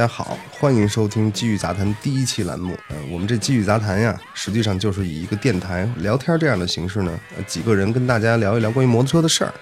[0.00, 2.74] 大家好，欢迎收听《机遇杂谈》第一期栏目。
[2.88, 9.52] 呃，我们这《机遇杂谈》呀，实际上就是以一个电台聊天这样的形式呢，几个人跟大家聊一聊关于摩托车的事儿，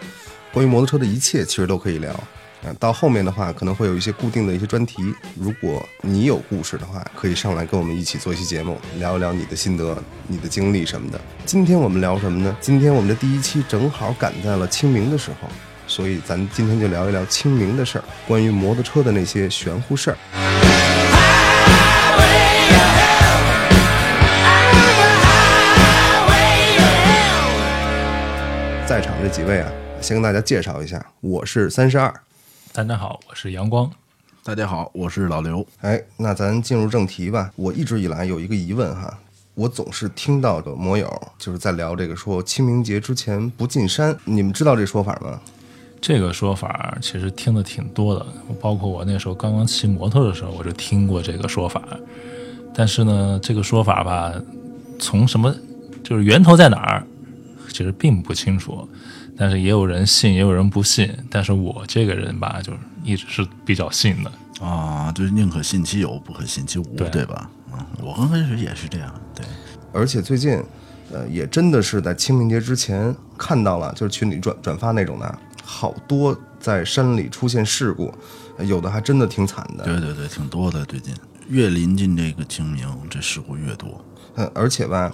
[0.52, 2.12] 关于摩托车的一切，其实都可以聊。
[2.12, 5.12] 啊，到后面的话可能会有一些固定的一些专题。
[5.34, 11.20] 如果你有故事的话，可以上来跟我们一起做一期节目，聊一聊你的心得、你的经历什么的。
[11.44, 12.56] 今天我们聊什么呢？
[12.60, 15.48] 今天我们的第一期正好赶在了清明的时候，
[15.88, 20.16] 所以咱今天就聊一聊清明的事儿，关于摩托车的那些玄乎事儿。
[28.86, 32.12] 在场这几位啊，先跟大家介绍一下，我是三十二。
[32.72, 33.90] 大家好，我是阳光。
[34.44, 35.66] 大家好，我是老刘。
[35.80, 37.50] 哎，那咱进入正题吧。
[37.56, 39.18] 我一直以来有一个疑问哈，
[39.54, 45.40] 我总是听到的摩友就是在聊这个说清明节之前不进山，你们知道这说法吗？
[46.00, 48.24] 这个说法其实听的挺多的，
[48.60, 51.82] 包括我那时候刚刚骑摩托的时候，我就听过这个说法。
[52.74, 54.32] 但是呢，这个说法吧，
[54.98, 55.54] 从什么
[56.04, 57.04] 就是源头在哪儿，
[57.68, 58.88] 其实并不清楚。
[59.36, 61.12] 但是也有人信，也有人不信。
[61.30, 64.30] 但是我这个人吧，就是一直是比较信的。
[64.64, 67.48] 啊，就是宁可信其有，不可信其无，对对吧？
[67.72, 69.44] 嗯，我刚开始也是这样，对。
[69.92, 70.60] 而且最近，
[71.12, 75.38] 呃，也真的是在清明节之前看到了，就是群里转转发那种的，
[75.70, 78.10] 好多在山里出现事故，
[78.64, 79.84] 有的还真的挺惨的。
[79.84, 80.82] 对对对，挺多的。
[80.86, 81.14] 最近
[81.46, 84.02] 越临近这个清明，这事故越多。
[84.36, 85.12] 嗯，而且吧，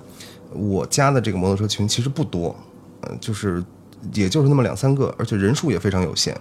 [0.52, 2.54] 我加的这个摩托车群其实不多，
[3.00, 3.62] 呃，就是
[4.12, 6.40] 也就是那么两三个，而且人数也非常有限。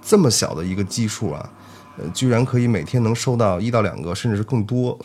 [0.00, 1.52] 这么小的一个基数啊，
[1.98, 4.98] 呃，居然可以每天能收到一到两个，甚至是更多。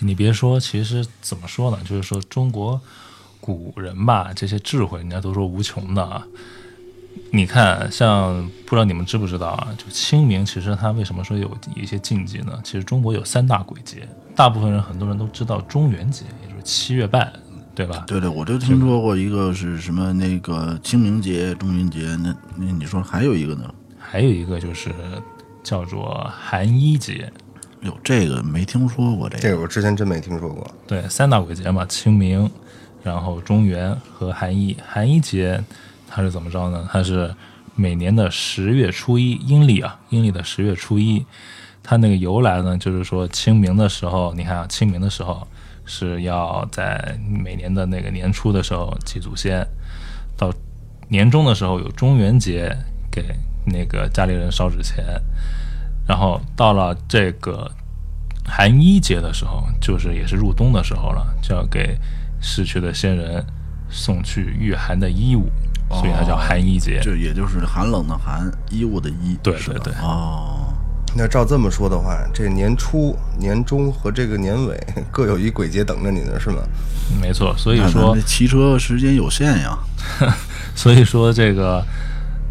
[0.00, 1.78] 你别说，其实怎么说呢？
[1.86, 2.80] 就是说中国
[3.38, 6.26] 古人吧，这些智慧人家都说无穷的啊。
[7.30, 9.68] 你看，像不知道你们知不知道啊？
[9.76, 12.58] 就清明，其实它为什么说有一些禁忌呢？
[12.64, 17.32] 其实中国有三大鬼节，大部分人很多人都知道中元节，也就是七月半，
[17.74, 18.04] 对吧？
[18.06, 23.74] 对对，我就听说过一个是什么那个清明节、中元节，那那你说还有一个呢？
[23.98, 24.94] 还有一个就是
[25.62, 27.30] 叫做寒衣节，
[27.82, 30.66] 哟，这个没听说过这个这个我之前真没听说过。
[30.86, 32.48] 对，三大鬼节嘛，清明，
[33.02, 34.76] 然后中元和寒衣。
[34.86, 35.62] 寒衣节
[36.08, 36.88] 它是怎么着呢？
[36.92, 37.34] 它是
[37.74, 41.24] 每年的十月初一，阴历啊，阴历的十月初一。
[41.82, 45.46] 它那个由来呢，就是说清明的时候，你看啊，清明的时候
[45.84, 49.64] 是要在每年的那个年初的时候祭祖先，
[50.36, 50.52] 到
[51.08, 52.76] 年终的时候有中元节
[53.08, 53.22] 给
[53.64, 55.04] 那个家里人烧纸钱，
[56.08, 57.70] 然后到了这个
[58.44, 61.96] 寒衣节的时候，就是也是入冬的时候了，就要给
[62.40, 63.44] 逝去的先人
[63.88, 65.48] 送去御寒的衣物，
[65.90, 67.00] 所以它叫寒衣节。
[67.00, 70.72] 就也就是寒冷的寒，衣物的衣，对对对哦，
[71.14, 74.78] 那照这么说的话，这年初、年中和这个年尾
[75.10, 76.58] 各有一鬼节等着你呢，是吗？
[77.20, 79.78] 没错，所以说这，骑车时间有限呀。
[80.74, 81.82] 所以说这个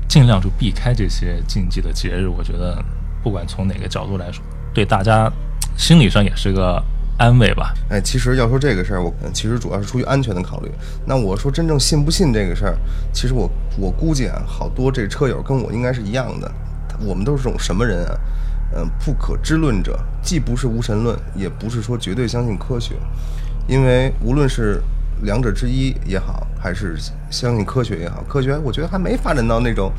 [0.08, 2.84] 尽量就避开这些禁忌的节日，我觉得
[3.22, 4.44] 不管从哪个角度来说，
[4.74, 5.32] 对大家
[5.78, 6.84] 心理上也是个
[7.18, 7.74] 安慰吧。
[7.90, 10.72] 哎，其实要说这个事儿，我其实主要是出于安全的考虑。
[11.06, 12.78] 那我说真正信不信这个事儿，
[13.14, 16.52] 其实我我估计啊，好多这车友跟我应该是一样的，
[17.02, 18.18] 我们都是这种什么人啊？
[18.76, 22.96] 嗯、不可知论者，既不是无神论，也不是说绝对相信科学，
[23.68, 24.82] 因为无论是
[25.22, 26.98] 两者之一也好，还是
[27.30, 29.92] 相信科学也好，科学我觉得还没发展到那种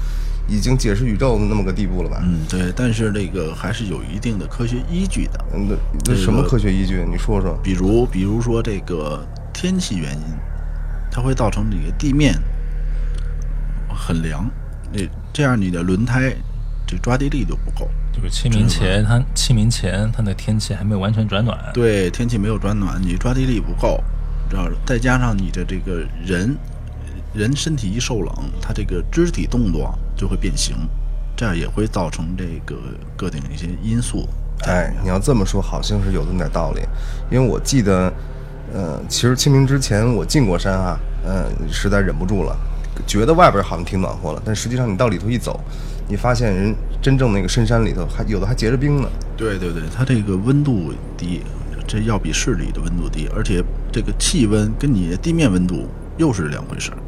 [0.49, 2.21] 已经解释宇宙的那么个地步了吧？
[2.23, 5.45] 嗯，对，但是那个还是有一定的科学依据的。
[5.55, 5.77] 嗯，那
[6.07, 7.05] 那什么科学依据？
[7.11, 7.59] 你说说。
[7.63, 10.23] 比如，比如说这个天气原因，
[11.11, 12.35] 它会造成你的地面
[13.89, 14.49] 很凉，
[14.93, 15.01] 那
[15.33, 16.33] 这样你的轮胎
[16.87, 17.91] 这抓地力就不够。
[18.13, 24.03] 就是清明前，它清明前它那天气还没有完全转暖，对，天气没有转暖，你抓地力不够，
[24.49, 26.57] 知道再加上你的这个人
[27.35, 30.77] 人身体一受冷，他这个肢体动作就会变形，
[31.37, 32.77] 这样也会造成这个
[33.17, 34.29] 个顶一些因素。
[34.67, 36.81] 哎，你要这么说，好像是有那么点道理。
[37.31, 38.13] 因为我记得，
[38.73, 42.57] 呃，其实清明之前我进过山啊，嗯、实在忍不住了，
[43.07, 45.61] 觉得外边好像挺暖和了，但实际上你到里头一走，
[46.09, 49.09] 你发现人真正那个深山里头还有的还结着冰呢。
[49.37, 51.43] 对对对，它这个温度低，
[51.87, 53.63] 这要比市里的温度低，而且
[53.93, 56.99] 这个气温跟你的地面温度又是两回事儿。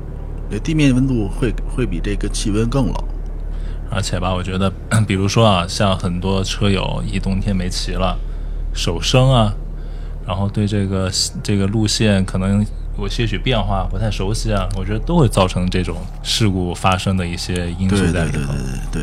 [0.50, 2.94] 这地面温度会会比这个气温更冷。
[3.90, 4.70] 而且吧，我觉得，
[5.06, 8.19] 比如说啊，像很多车友一冬天没骑了，
[8.75, 9.54] 手生啊，
[10.26, 11.10] 然后对这个
[11.42, 12.64] 这个路线可能
[12.98, 18.52] 有些许变化，不太熟悉啊，我觉得都会造成这种事故发生的一些因素对对对在里头。
[18.52, 19.02] 对对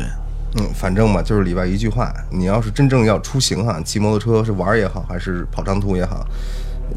[0.58, 6.26] 嗯，反正嘛，就是里外一句话，你要是真正要出行哈，骑摩托车是玩也好，还是跑长途也好，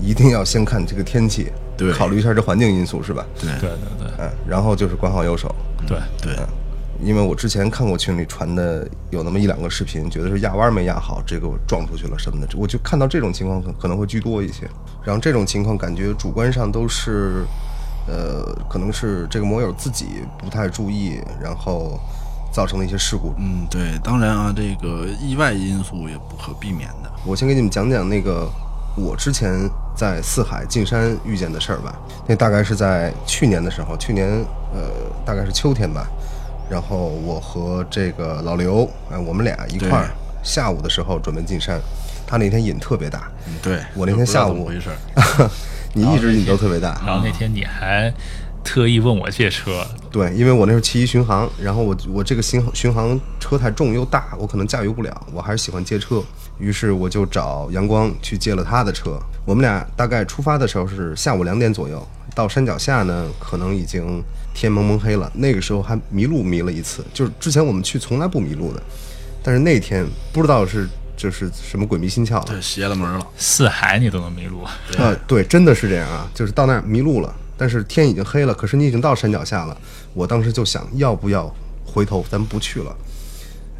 [0.02, 3.26] 一定要先看这个天气，对考虑一下这环境因素是吧？
[3.40, 3.70] 对对对
[4.00, 5.54] 对嗯，然后就是管好右手，
[5.86, 6.36] 对，对，
[7.04, 14.70] 因为我之前看过群里传的有那么一两个视频，觉得是压弯没压好，这个我撞出去了什么的，我就看到这种情况可可能会居多一些。
[15.04, 17.46] 然后这种情况感觉主观上都是，
[18.08, 20.06] 呃，可能是这个摩友自己
[20.38, 22.00] 不太注意，然后
[22.52, 23.34] 造成了一些事故。
[23.38, 27.12] 嗯，对，当然啊，这个意外因素也不可避免的。
[27.26, 28.50] 我先给你们讲讲那个
[28.96, 31.94] 我之前在四海进山遇见的事儿吧。
[32.28, 34.28] 那大概是在去年的时候，去年
[34.74, 34.82] 呃
[35.26, 36.08] 大概是秋天吧。
[36.70, 40.12] 然后我和这个老刘，哎，我们俩一块儿
[40.44, 41.80] 下午的时候准备进山。
[42.28, 44.70] 他那天瘾特别大，嗯，对，我那天下午
[45.94, 47.02] 你一直瘾都特别大。
[47.04, 48.14] 然后那天你还
[48.64, 56.24] 特意问我借车，对，因为我那时候骑一巡航，然后我我这个巡巡航车太重又大，我可能驾驭不了，我还是喜欢借车，
[56.60, 59.18] 于是我就找阳光去借了他的车。
[59.46, 64.24] 我们俩大概出发的时候是下午两点左右，到山脚下呢，可能已经
[64.54, 65.32] 天蒙蒙黑了。
[65.34, 68.84] 那个时候还迷路迷了一次，就是之前我们去从来不迷路的，
[69.42, 73.26] 但是那天不知道是就是什么鬼迷心窍，对，邪了门了。
[73.36, 79.78] 四海你都能迷路，啊，对，真的是这样啊，就是到那儿迷路了，但是天已经黑了，可是你已经到山脚下了。
[80.14, 81.54] 我当时就想要不要
[81.86, 82.96] 回头，咱不去了。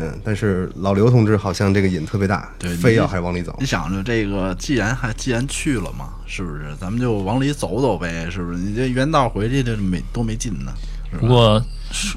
[0.02, 3.66] 嗯，但是老刘同志好像这个瘾特别大，对非要还往里走你。
[3.66, 6.76] 想着这个，既然还既然去了嘛，是不是？
[6.80, 8.58] 咱们就往里走走呗，是不是？
[8.58, 10.74] 你这原道回去这没多没劲呢，
[11.20, 11.62] 不过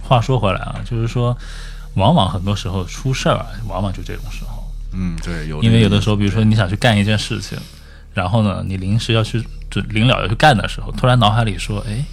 [0.02, 1.36] 话说回来啊，就是说，
[1.94, 4.62] 往往很多时候出事儿啊，往往就这种时候。
[4.92, 7.58] 嗯，对，有因为有的时，候，比如说你想去干一件事情，
[8.14, 9.42] 然后呢，你临时要去
[9.72, 12.04] 准临了要去干的时候，突然脑海里说，哎，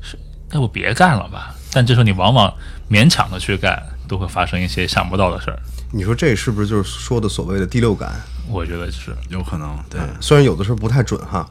[0.00, 0.16] 是
[0.52, 1.52] 要不别干了吧？
[1.72, 2.54] 但这时候你往往
[2.88, 5.58] 勉强的去干，都会发生一些想不到的事儿。
[5.90, 8.12] 你说这是不是就是说的所谓的第六感？
[8.48, 11.44] 我觉得是，有可能，对，虽然有的时候不太准哈。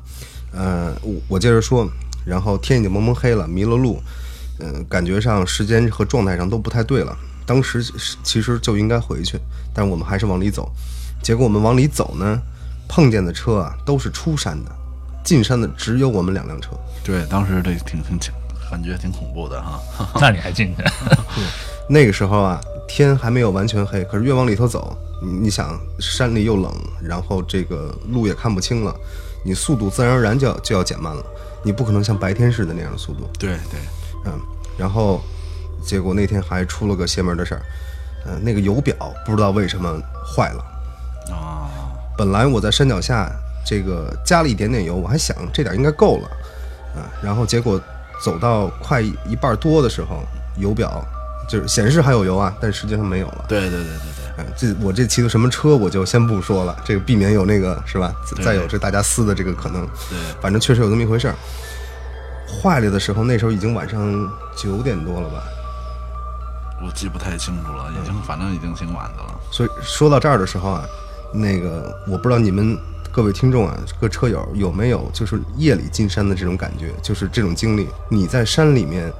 [0.53, 1.87] 呃，我我接着说，
[2.25, 4.01] 然后天已经蒙蒙黑了，迷了路，
[4.59, 7.17] 嗯、感觉上时间和状态上都不太对了。
[7.45, 7.83] 当时
[8.23, 9.39] 其实就应该回去，
[9.73, 10.71] 但我们还是往里走。
[11.21, 12.39] 结果我们往里走呢，
[12.87, 14.71] 碰见的车啊都是出山的，
[15.23, 16.71] 进山的只有我们两辆车。
[17.03, 18.33] 对，当时这挺挺挺
[18.69, 19.81] 感觉挺恐怖的哈。
[20.21, 20.83] 那你还进去？
[21.89, 28.95] 那个时候啊，天还没有完全黑，可是越往里头走，你你想山里又冷，然后这个路也看不清了，
[29.43, 31.23] 你速度自然而然就要就要减慢了，
[31.63, 33.29] 你不可能像白天似的那样的速度。
[33.37, 33.79] 对对，
[34.25, 34.39] 嗯，
[34.77, 35.21] 然后
[35.83, 37.61] 结果那天还出了个邪门的事儿，
[38.27, 38.95] 嗯、那个油表
[39.25, 40.63] 不知道为什么坏了。
[41.33, 41.67] 啊，
[42.17, 43.29] 本来我在山脚下
[43.65, 46.27] 这个加了一点点油，我还想这点应该够了，
[46.95, 47.79] 啊，然后结果
[48.23, 50.23] 走到快一一半多的时候，
[50.57, 51.03] 油表
[51.47, 53.45] 就是显示还有油啊，但实际上没有了。
[53.47, 53.85] 对对对对
[54.35, 58.13] 对，嗯，这我这骑的什么车我就先不说了，这个避免有那个是吧？
[58.43, 61.35] 再有这大家撕的这个可能，对反正确实有这么一回事儿。
[62.61, 65.43] 坏了的时候，那时候已经晚上九点多了吧？
[66.83, 69.39] 我记不太清楚了，已经反正已经挺晚的了。
[69.51, 70.83] 所以说到这儿的时候啊，
[71.31, 72.77] 那个我不知道你们
[73.13, 77.85] 各位听众啊，各车友有没有就是夜里进山的这种感觉，就是这种经历。
[78.07, 79.11] 你在山里面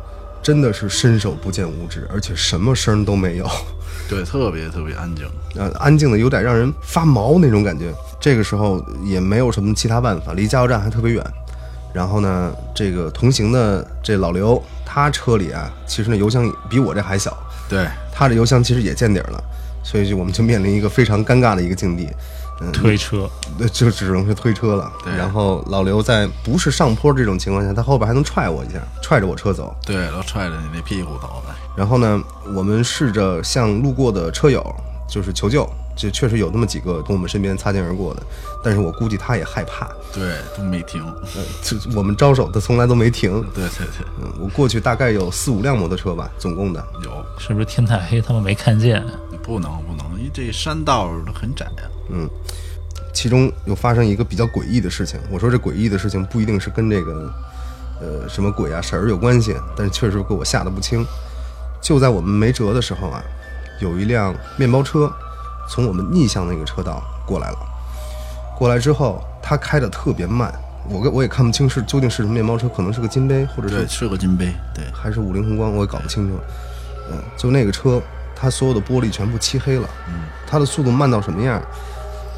[0.42, 3.46] 真的是伸手不见五指，而且什么声都没有，
[4.08, 5.28] 对，特别特别安静。
[5.56, 7.94] 呃，安静的有点让人发毛那种感觉。
[8.18, 11.22] 这个时候也没有什么其他办法，离加油站还特别远。
[11.94, 19.44] 然后呢，这个同行的这老刘，他车里啊，其实那油箱比我这还小，对，他的油箱其实也见底儿了，
[19.84, 22.08] 所以就我们就面临一个非常尴尬的一个境地。
[22.62, 24.92] 嗯，推车，那就只能是推车了。
[25.04, 29.76] 对然后老刘在不是上坡这种情况下，他后边还能踹我一下，踹着我车走。
[29.86, 31.54] 对，都踹着你那屁股走的。
[31.76, 32.22] 然后呢，
[32.56, 34.64] 我们试着向路过的车友
[35.10, 35.68] 就是求救，
[36.02, 38.24] 这确实有那么几个从我们身边擦肩而过的，
[38.64, 39.88] 但是我估计他也害怕。
[40.12, 41.06] 对，都没停。
[41.36, 43.40] 呃，就我们招手他从来都没停。
[43.54, 46.84] 对对对，嗯，我过去大概有四五辆摩托车吧，总共的。
[47.04, 49.04] 有是不是天太黑，他们没看见？
[49.44, 51.86] 不能不能，因为这山道都很窄啊。
[53.14, 55.20] 其中又发生一个比较诡异的事情。
[55.30, 57.34] 我说这诡异的事情不一定是跟这个
[58.00, 61.06] 呃什么鬼啊神儿有关系，但是确实给我吓得不轻。
[61.82, 63.22] 就在我们没辙的时候啊，
[63.82, 65.12] 有一辆面包车
[65.70, 67.58] 从我们逆向那个车道过来了。
[68.58, 70.54] 过来之后，他开的特别慢，
[70.90, 74.54] 我跟我也看不清是究竟是什么面包车，可能是个金杯，或者对，是是个金杯。
[74.74, 76.36] 对，还是五菱宏光，我也搞不清楚。
[77.12, 78.02] 嗯，就那个车，
[78.36, 79.90] 它所有的玻璃全部漆黑了。
[80.08, 81.62] 嗯，它的速度慢到什么样？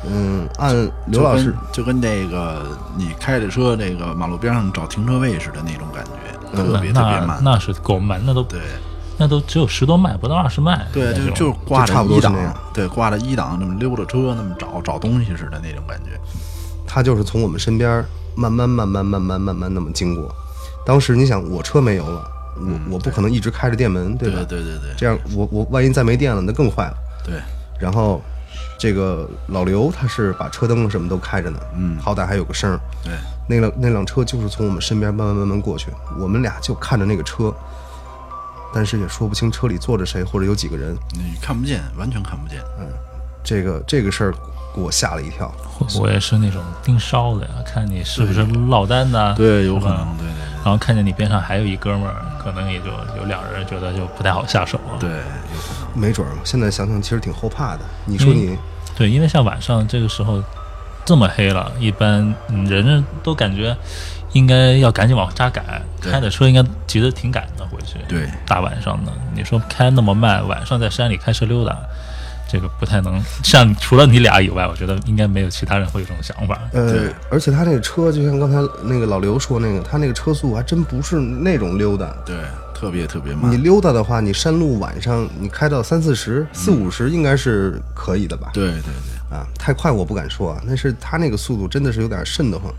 [0.06, 0.76] 嗯，按
[1.08, 2.66] 刘老师就跟就跟这个
[2.98, 7.40] 你开着车，那个马路边上找停车位似的那种感觉，特别特别那慢。
[7.42, 8.60] 那是够慢，那都对，
[9.18, 10.88] 那都只有十多迈，不到二十迈。
[10.92, 12.36] 对，就就是挂差不多一档
[12.74, 16.20] 对，挂着一档那么溜着车，那么找找东西似的那种感觉。
[16.88, 18.04] 他就是从我们身边
[18.36, 20.34] 慢慢、慢慢、慢慢、慢慢那么经过。
[20.86, 22.28] 当时你想，我车没油了，
[22.58, 24.46] 我我不可能一直开着电门，对对吧？
[24.50, 26.96] 对对对这样我我万一再没电了，那更坏了。
[27.24, 27.42] 对，
[27.80, 28.22] 然后
[28.78, 32.80] 这个老刘他是把车灯什么都开着呢，嗯，好歹还有个声儿。
[33.04, 33.14] 对，
[33.48, 35.88] 那辆那辆车就是从我们身边慢慢慢慢过去，
[36.20, 37.54] 我们俩就看着那个车，
[38.74, 40.98] 但是也说不清车里坐着谁或者有几个人。
[41.14, 42.60] 你看不见，完全看不见。
[42.80, 42.88] 嗯
[43.46, 44.34] 这个这个事儿
[44.74, 45.54] 给我吓了一跳。
[45.78, 49.34] 我我也是那种盯梢的呀，看你是不是落单的。
[49.34, 52.86] 对，有可能，对对然后看见你边上还有一哥们儿，可能也就
[53.18, 54.98] 有两人觉得就不太好下手了。
[54.98, 56.02] 对，有可能。
[56.02, 57.82] 没准儿，现在想想其实挺后怕的。
[58.06, 58.58] 你说你
[58.96, 60.42] 对，因为像晚上这个时候
[61.04, 63.76] 这么黑了，一般嗯人人都感觉
[64.34, 67.98] 应该要赶紧往家赶，开的车应该急得挺赶的回去。
[68.08, 71.78] 对大晚上的，你说开那么慢，晚上在山里开车溜达，
[72.48, 73.22] 这个不太能。
[73.44, 76.60] 像除了你俩以外，我觉得应该没有其他人会有这种想法。
[76.74, 82.14] 呃对，而且他那个车就像刚才那个老刘说那个，他那个车速还真不是那种溜达。
[82.26, 82.36] 对，
[82.74, 83.58] 特别特别慢你。
[83.58, 88.50] 溜达的话，你山路晚上你开到三四十、四五十应该是可以的吧？
[88.54, 92.74] 对对对，啊，太快我不敢说啊，但是他那个速度真的是有点瘆得慌，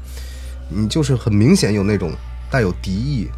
[0.75, 2.13] 你就是很明显有那种
[2.51, 3.29] 带有敌意，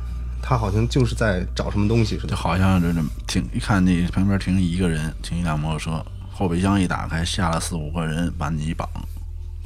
[0.42, 2.36] 他好像就是在找什么东西似的就。
[2.36, 8.88] 好像这这停，一看那旁边停一个人，停一辆摩托车，后备箱一打开，下了四五个人，把你一绑，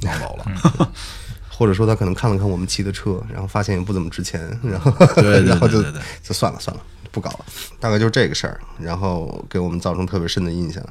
[0.01, 0.91] 捞走了。
[1.49, 5.83] 或者说他可能看了看我们骑的车，然后发现也不怎么值钱，然后对 然后就
[6.23, 7.45] 就算了算了，不搞了。
[7.79, 10.83] 大概就是这个事儿，然后给我们造成特别深的印象。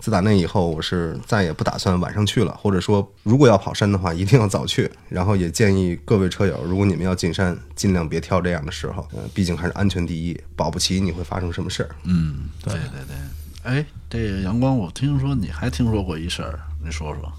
[0.00, 4.90] 自打那以后，我是再也不打算晚上去了，或者说如果要跑山的话，一定要早去。
[5.08, 11.90] 然后也建议各位车友，如果你们要进山，尽量别挑这样的时候，呃，毕竟还是安全第一，保不齐你会发生什么事儿。
[12.04, 13.16] 嗯，对对对。
[13.62, 17.30] 哎，这个阳光，我听说你还听说过一事儿，你说说。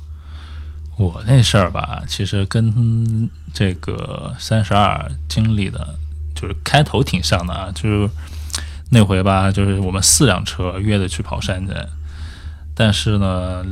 [0.97, 5.95] 我那事儿吧，其实跟这个三十二经历的，
[6.35, 8.09] 就是开头挺像的啊，就是
[8.91, 11.73] 那回吧，就是我们四辆车约着去跑山去，
[12.75, 13.65] 但是呢，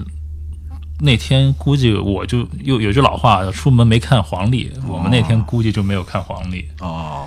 [0.99, 7.25] 那天估计我就又有句老话，出门没看黄历，我们那天估计就没有看黄历，哦，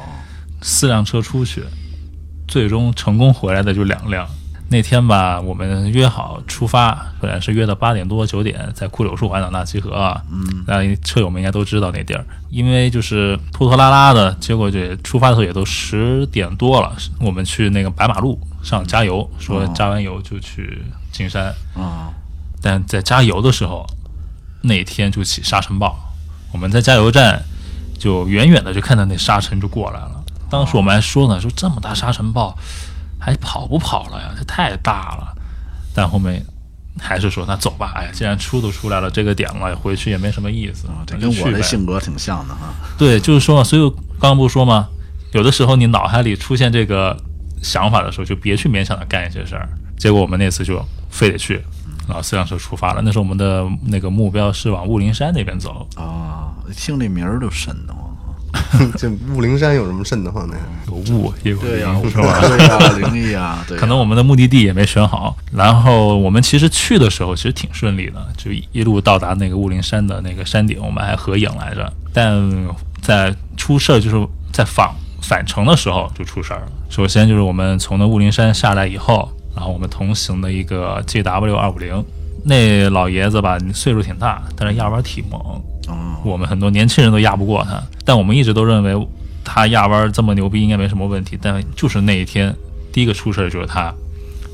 [0.60, 1.64] 四辆车出去，
[2.46, 4.28] 最终成功回来的就两辆。
[4.68, 10.22] 那天吧，我们约好出发，本来是约到八点多九点在枯柳树环岛那集合啊。
[10.30, 16.90] 嗯，那车友们应该都知道那地儿，因为就是拖拖拉拉的，结果这出发的时候也都十点多了。
[17.20, 21.54] 我们去那个白马路上加油，说加完油就去进山。
[21.76, 22.10] 啊，
[22.60, 23.86] 但在加油的时候，
[24.62, 25.96] 那天就起沙尘暴，
[26.52, 27.42] 我们在加油站
[27.98, 30.24] 就远远的就看到那沙尘就过来了。
[30.50, 32.56] 当时我们还说呢，说这么大沙尘暴，
[33.18, 34.30] 还跑不跑了呀？
[34.36, 35.36] 这太大了。
[35.94, 36.44] 但后面
[36.98, 42.72] 还是说那走吧，哎呀，既然出都出来了，这个点了，回去也没什么意思啊，这跟我这那就去呗性格挺像的哈。
[42.98, 43.90] 对，就是说嘛，所以
[44.20, 44.88] 刚刚不是说吗？
[45.32, 47.16] 有的时候你脑海里出现这个
[47.62, 49.68] 想法的时候，就别去勉强的干一些事儿。
[49.98, 51.62] 结果我们那次就非得去，
[52.08, 53.02] 然后四辆车出发了。
[53.04, 58.08] 那时候我们的那个目标是往雾灵山那边走，啊，听这名儿就瘆得慌。
[58.98, 60.62] 这雾灵山有什么瘆得慌的呀？
[60.88, 62.38] 有雾也有对呀、灵，是是吧？
[62.40, 71.90] 对呀、灵异啊，对呀、可能我们的目的地也没选好，然后我们其实去的时候其实挺顺利的，就一路到达那个雾灵山的那个山顶，我们还合影来着。
[72.12, 72.66] 但
[73.00, 74.90] 在出事儿就是在返
[75.22, 76.66] 返程的时候就出事儿了。
[76.90, 82.04] 首先就是我们从那雾灵山下来以后，然后我们同行的一个 GW 二五零，
[82.44, 85.40] 那老爷子吧岁数挺大，但是压弯挺猛，
[85.88, 88.94] 嗯，我们很多年轻人都压不过他，但我们一直都认为
[89.44, 91.38] 他压弯这么牛逼，应该没什么问题。
[91.40, 92.54] 但就是那一天，
[92.92, 93.92] 第一个出事儿就是他，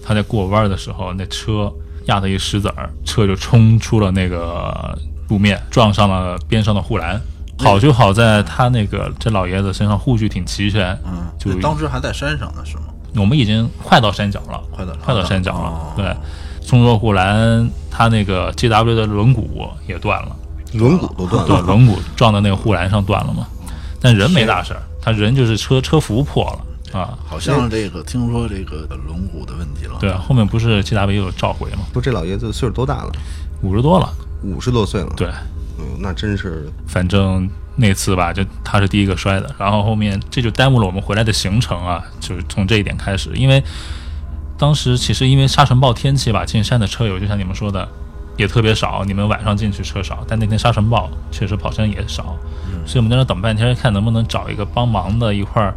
[0.05, 1.73] 他在过弯的时候，那车
[2.07, 7.21] 压他一石子儿，车就冲出了那个路面，撞上了边上的护栏。
[7.61, 12.85] 好就好在他那个这老爷子身上护具挺齐全，嗯，就当时还在山上呢，是吗？
[13.17, 15.69] 我们已经快到山脚了，快到快到山脚了。
[15.69, 16.17] 哦对，
[16.61, 20.37] 松若护栏，他那个 GW 的轮毂也断了。
[20.75, 23.47] 轮毂都断对，了，轮毂撞到那个护栏上断了嘛，
[24.00, 27.19] 但人没大事儿，他人就是车车辐破了啊。
[27.27, 29.97] 好像这个听说这个轮毂的问题了。
[29.99, 33.12] 对，后面不是 G W 有召回嘛，说这老爷子岁数多大了？
[33.62, 34.12] 五十多了。
[34.45, 35.29] 五十多岁了。，对，
[35.79, 37.49] 嗯，那真是反正
[37.80, 43.62] 那次吧，就他是第一个摔的，然后后面这就耽误了我们回来的行程啊，就是从这一点开始，因为
[44.58, 47.88] 当时其实因为沙尘暴天气吧，进山的车友就像你们说的
[48.37, 52.37] 也特别少，你们晚上进去车少，但那天沙尘暴确实跑山也少，
[52.85, 55.73] 所以我们在那等半天，看能不能找一个帮忙的一块儿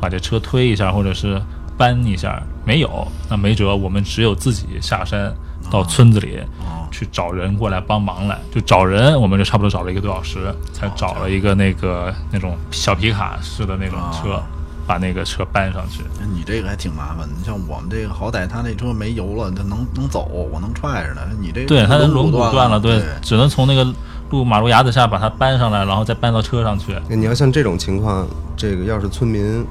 [0.00, 1.38] 把这车推一下，或者是
[1.76, 5.30] 搬一下，没有，那没辙，我们只有自己下山
[5.70, 14.42] 到村子里哦去找人过来帮忙来，就找人，我们就差不多找了一个多小时，才找了一个那个那种小皮卡式的那种车，
[14.86, 16.02] 把那个车搬上去。
[16.34, 17.28] 你这个还挺麻烦的。
[17.36, 21.22] 你像我们这个，好歹他那车没油了，他能能走，我能踹着呢。
[21.40, 23.86] 你这对，它的轮毂毂断了，对对，只能从那个
[24.30, 26.94] 路马路牙子下把它搬上来，然后再搬到车上去。
[27.08, 28.26] 你要像这种情况，
[28.56, 29.64] 这个要是村民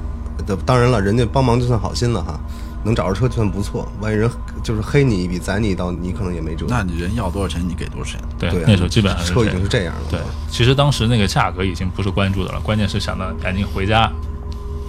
[0.44, 2.40] 的，当然了，人家帮忙就算好心了哈，
[2.84, 3.86] 能找着车就算不错。
[4.00, 4.30] 万一人
[4.62, 6.66] 就是黑你一笔，宰你一刀，你可能也没辙。
[6.68, 8.20] 那你人要多少钱，你给多少钱。
[8.38, 10.00] 对，对啊，那时候基本上车已经是这样了。
[10.10, 10.20] 对，
[10.50, 14.10] 其实当时那个价格已经不是关注的了，关键是想到赶紧回家，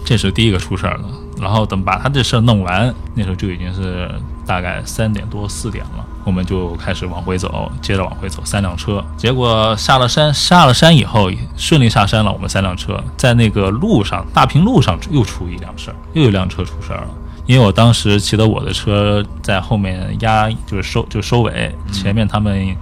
[0.05, 1.03] 这是第一个出事儿了。
[1.41, 4.09] 然后等把他这事儿弄完，那时候就已经是
[4.45, 9.03] 大概三点多四点了，我们就开始往回走，接着往回走，三辆车。
[9.17, 17.07] 结果下了山，下了山以后顺利下山了，我们三辆车在那个路上大平路上又出一辆事儿，又有一辆车出事儿了。
[17.45, 22.75] 因为我当时骑的我的车在后面压，就是收就收尾，前面他们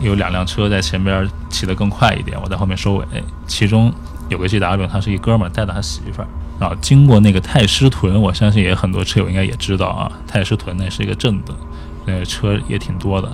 [0.00, 3.04] 有两辆车在前边骑得更快一点，我在后面收尾。
[3.46, 3.92] 其中
[4.28, 6.28] 有个 GW，他是一哥们儿带着他媳妇儿，
[6.60, 11.52] 然后经过那个太师屯，我相信也很多车友应该也知道啊，太师屯那是一个镇子，
[12.06, 13.28] 那个车也挺多的。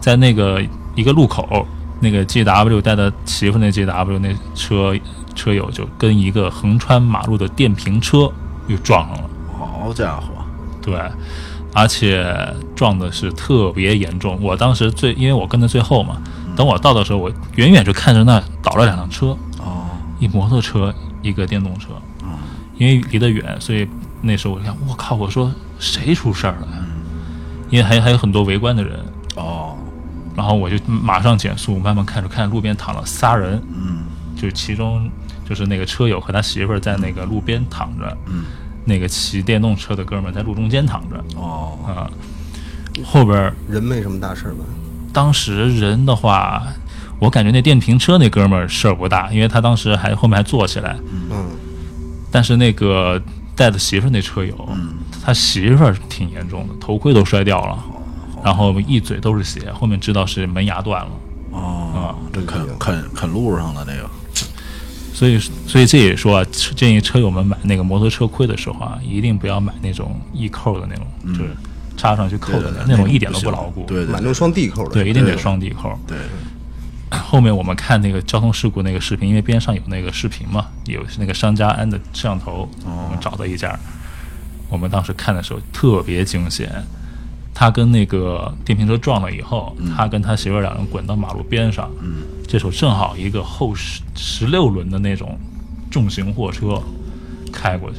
[0.00, 0.62] 在那个
[0.94, 1.66] 一个路口，
[2.00, 4.94] 那个 GW 带的媳妇那 GW 那车
[5.34, 8.30] 车友就跟一个横穿马路的电瓶车
[8.68, 9.30] 又撞上了。
[9.82, 10.28] 好家伙，
[10.80, 10.96] 对，
[11.74, 12.24] 而且
[12.76, 14.38] 撞的是特别严重。
[14.40, 16.16] 我当时最，因为我跟在最后嘛，
[16.54, 19.86] 等我到的时候，我远远就看着那倒了两辆车，哦，
[20.20, 21.88] 一摩托车，一个电动车。
[22.78, 23.86] 因为离得远，所以
[24.22, 26.84] 那时候我就想，我靠，我说谁出事儿了呀？
[27.68, 28.98] 因为还还有很多围观的人，
[29.36, 29.76] 哦，
[30.36, 34.04] 然后我就马上减速，慢慢看着，看路边躺了仨人，嗯。
[34.34, 35.08] 就是其中
[35.48, 38.44] 就是那个车友和他媳妇儿在那个路边躺着，嗯，
[38.84, 41.16] 那个骑电动车的哥们儿在路中间躺着。
[41.36, 42.10] 哦，啊，
[43.04, 43.54] 后边儿。
[43.68, 44.64] 人没什么大事儿吧？
[45.12, 46.62] 当时人的话，
[47.18, 50.96] 我感觉那电瓶车那哥们儿事儿不大，因为他当时还后面还坐起来，
[51.30, 51.46] 嗯，
[52.30, 53.20] 但是那个
[53.54, 54.94] 带着媳妇儿那车友，嗯。
[55.24, 57.78] 他媳妇儿挺严重的，头盔都摔掉了，
[58.42, 61.10] 然后一嘴都是血，后面知道是门牙断了。
[61.52, 64.10] 哦，这啃啃啃路上了，这个，
[65.12, 71.50] 所以，所以这也说啊，建议车友们买那个摩托车盔的时候啊，一定不要买那种易扣的那种，就是
[71.96, 73.84] 插上去扣的那种，一点都不牢固。
[73.86, 74.90] 对对买那种双 D 扣的。
[74.90, 75.96] 对，一定得双 D 扣。
[76.06, 76.16] 对，
[77.10, 83.78] 后面我们看那个交通事故那个视频，因为边上有那个视频嘛，有那个商家安的摄像头，我们找到一家，
[84.68, 86.70] 我们当时看的时候特别惊险。
[87.54, 95.38] 他跟那个电瓶车撞了以后，他跟他媳妇儿两人滚到马路边上，嗯，这时候正好一个后十十六轮的那种
[95.90, 96.82] 重型货车
[97.52, 97.98] 开过去，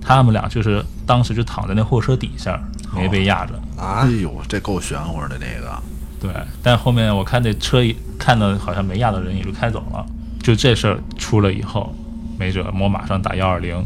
[0.00, 2.58] 他们俩就是当时就躺在那货车底下，
[2.94, 3.54] 没被压着。
[3.76, 4.02] 啊。
[4.02, 5.82] 哎，呦，这够玄乎的，那个，
[6.20, 6.30] 对，
[6.62, 10.06] 但后面我看那车一看到好像没压的人也就开走了。
[10.40, 11.92] 就这事儿出了以后，
[12.38, 13.84] 没辙，我马上打幺二零，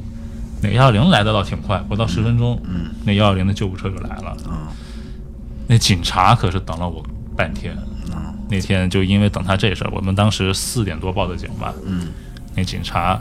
[0.61, 2.91] 那幺二零来的倒挺快，不到十分钟，嗯。
[3.05, 4.37] 那幺二零的救护车就来了。
[4.47, 4.67] 嗯
[5.73, 7.03] 那警察可是等了我
[7.35, 7.75] 半天。
[7.75, 12.09] 嗯那天就因为等他这事儿，我们当时四点多报的警吧，嗯，
[12.55, 13.19] 那警察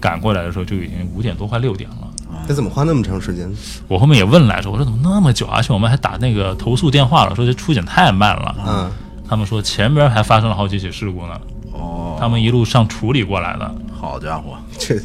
[0.00, 2.08] 赶过来的时候就已经五点多快六点了。
[2.48, 3.48] 他怎么花那么长时间？
[3.86, 5.58] 我后面也问来着，我说怎么那么久啊？
[5.58, 8.56] 而且我们还打那个投诉电话了，说这出警太慢了。
[8.66, 8.90] 嗯，
[9.28, 13.72] 他们说前边还发生了好几起事故呢，哦，他们一路上处理过来的。
[13.92, 14.96] 好家伙， 这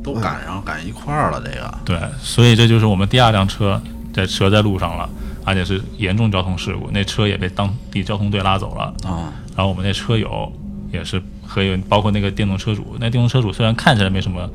[0.00, 3.82] 都赶上赶一块儿了，这个，对，所以这就是我们第二辆车
[4.14, 5.10] 在折在路上了，
[5.46, 8.92] 而且是严重交通事故，那车也被当地交通队拉走了。
[9.08, 10.52] 啊，然后我们那车友
[10.92, 14.50] 也是和有包括那个电动车主，那电动车主虽然看起来没什么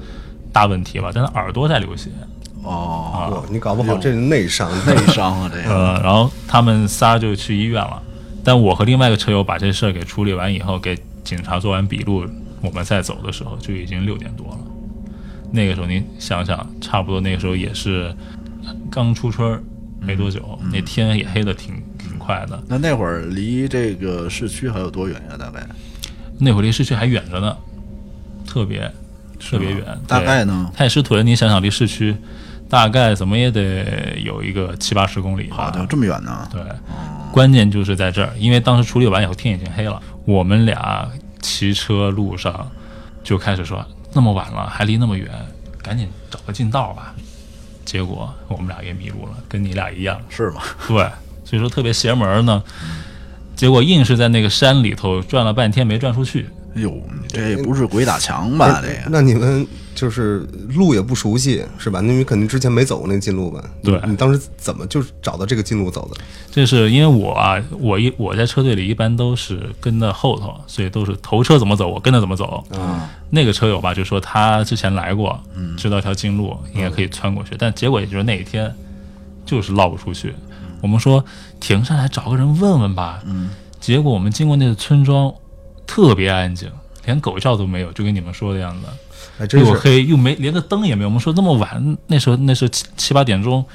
[0.51, 2.09] 大问题吧，但他耳朵在流血。
[2.63, 4.69] 哦，哇，你搞不好这是内伤。
[4.85, 8.03] 内伤啊，这个，呃，然后他们仨就去医院了，
[8.43, 12.25] 但我和另外一个车友把这事儿给处理完以后，给警察做完笔录，
[12.61, 14.57] 我们再走的时候就已经六点多了。
[15.53, 18.13] 那个时候你想想，差不多那个时候也是
[18.91, 19.63] 刚出春儿
[20.01, 22.61] 没多久，那天也黑的挺挺快的。
[22.67, 25.37] 那那会儿离这个市区还有多远呀？
[25.37, 25.65] 大概
[26.39, 27.55] 那会儿离市区还远着呢，
[28.47, 28.91] 特别
[29.39, 29.85] 特别远。
[30.07, 30.71] 大概呢？
[30.75, 32.15] 太师屯，你想想离市区
[32.67, 35.55] 大概怎么也得有一个七八十公里吧。
[35.57, 36.49] 好的，这么远呢？
[36.51, 36.61] 对，
[37.31, 41.07] 关键就是在这儿，因为当时处理完以后天已经黑了，我们俩
[41.41, 42.69] 骑车路上
[43.23, 45.29] 就开始说，那么晚了还离那么远，
[45.83, 47.13] 赶紧找个近道吧。
[47.91, 50.17] 结果我们俩也迷路了，跟你俩一样。
[50.29, 50.61] 是吗？
[50.87, 50.95] 对，
[51.43, 52.63] 所以说特别邪门呢。
[53.53, 58.81] 结果硬是在那个山里头转了半天没转出去，哎呦，你这不是鬼打墙吧？
[58.81, 61.99] 这个那你们就是路也不熟悉是吧？
[62.01, 63.63] 那你肯定之前没走过那近路吧？
[63.83, 66.21] 对你你当时怎么就是找到这个近路走的？
[66.49, 72.63] 这是因为我啊，我一我在车队里一般都是跟在后头，所以都是头车怎么走，我跟着怎么走。
[72.71, 75.39] 啊，那个车友吧，就说他之前来过，
[75.77, 77.55] 知道一条近路，应该可以穿过去。
[77.59, 78.73] 但结果也就是那一天，
[79.45, 80.33] 就是绕不出去。
[80.81, 81.23] 我们说
[81.59, 85.31] 停下来找个人问问吧，嗯，结果我们经过那个村庄，
[85.91, 86.71] 特别安静，
[87.03, 88.87] 连狗叫都没有，就跟你们说的样子，
[89.37, 89.67] 还真是。
[89.67, 91.09] 又黑又没连个灯也没有。
[91.09, 93.65] 我们说那么晚，那时候那时候七七八点钟，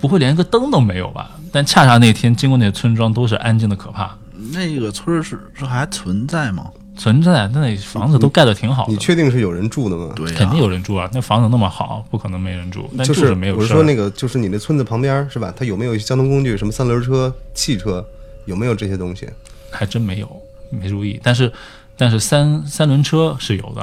[0.00, 1.32] 不会连个灯都没有吧？
[1.50, 4.16] 但恰恰那天经过那个村庄都是安静的可怕，
[4.52, 6.70] 那个村儿是是还存在吗？
[6.96, 8.92] 存在那里房子都盖得挺好的。
[8.92, 10.12] 你确定是有人住的吗？
[10.14, 12.88] 对、呀，肯定有人住啊，那房子那么好，不可能没人住。
[12.96, 15.52] 但就是没有事儿我是说那个，就是你那村子旁边是吧？
[15.56, 18.06] 它有没有交通工具，什么三轮车、汽车，
[18.44, 19.28] 有没有这些东西？
[19.70, 21.20] 还真没有，没注意。
[21.22, 21.52] 但是，
[21.96, 23.82] 但是三三轮车是有的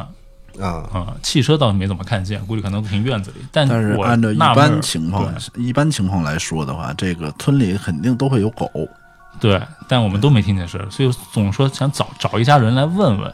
[0.63, 3.37] 啊，啊、汽车倒是没怎么看见，估计可能停院子里。
[3.51, 8.69] 但但是我按照一般情况，一般情况来说的话，这个村里肯定都会有狗。
[9.39, 13.33] 对，但我们都没听见事儿，所以总说想找找一家人来问问，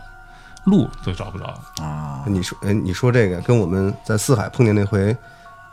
[0.64, 1.46] 路都找不着。
[1.82, 5.16] 啊，你说，哎，你说这个跟我们在四海碰见那回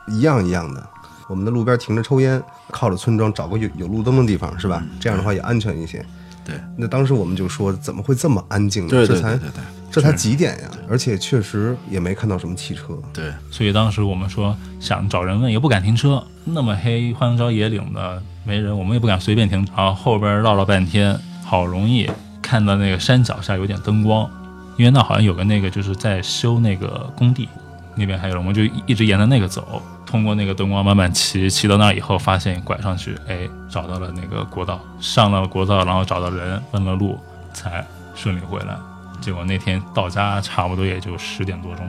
[0.08, 0.84] 一样一样的。
[1.28, 4.82] 我们的路边停着抽烟，靠着村庄找个有有路灯的地方是吧？
[5.00, 6.04] 这样的话也安全一些。
[6.46, 8.90] 对那当时我们就说，怎么会这么安静呢？
[8.90, 10.70] 对对这才对对对这才几点呀？
[10.88, 12.98] 而且确实也没看到什么汽车。
[13.12, 19.66] 对，所以当时我们说想找人问，也不敢停车，那么黑荒郊野岭的没人，我们也不敢随便停。
[19.76, 22.08] 然后后边绕了半天，好容易
[22.40, 24.30] 看到那个山脚下有点灯光，
[24.76, 27.48] 因为那好像有个那个就是在修那个工地，
[27.96, 37.18] 那边还有人，我们就一直沿着那个走，通过那个灯光慢慢骑，骑到那儿以后发现拐上去，哎，找到了那个国道，上了国道，然后找到人问了路，
[37.54, 38.76] 才顺利回来。
[39.20, 41.88] 结果那天到家差不多也就十点多钟，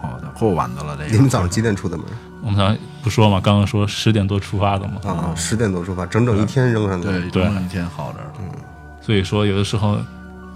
[0.00, 0.96] 好的，够晚的了。
[0.96, 2.06] 这个你们早上几点出的门？
[2.42, 7.08] 我们早上不说嘛，刚刚说十点多出发的嘛，啊，十点多出发，整整一天扔上去。
[7.08, 8.54] 对对一天好着嗯了。
[9.02, 9.98] 所以说有的时候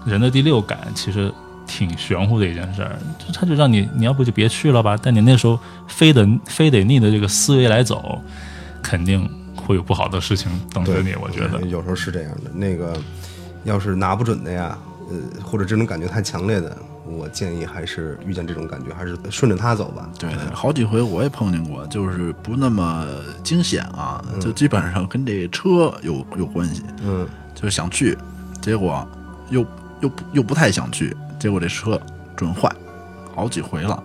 [0.05, 1.31] 人的第六感其实
[1.71, 5.57] 挺玄乎的一件事儿，就他就让你你要不就别去了吧，但你那时候
[5.87, 8.21] 非得非得逆着这个思维来走，
[8.81, 11.61] 肯定会有不好的事情等着你，我觉得。
[11.61, 12.51] 有时候是这样的。
[12.53, 12.99] 那个
[13.63, 14.77] 要是拿不准的呀，
[15.09, 20.09] 呃，或者这种感觉太强烈的，我建议还是遇见这种感觉，还是顺着他走吧。
[20.19, 23.07] 对对，好几回我也碰见过，就是不那么
[23.43, 28.17] 惊险啊，就基本上跟这车有有关系，嗯，就是想去，
[28.61, 29.07] 结果
[29.49, 29.65] 又
[30.01, 31.99] 又不又不太想去，结果这车
[32.35, 32.71] 准坏，
[33.33, 34.03] 好几回了，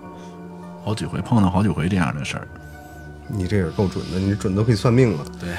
[0.83, 2.49] 好几回碰到好几回这样的事儿。
[3.29, 5.25] 你这也够准的，你准都可以算命了。
[5.39, 5.51] 对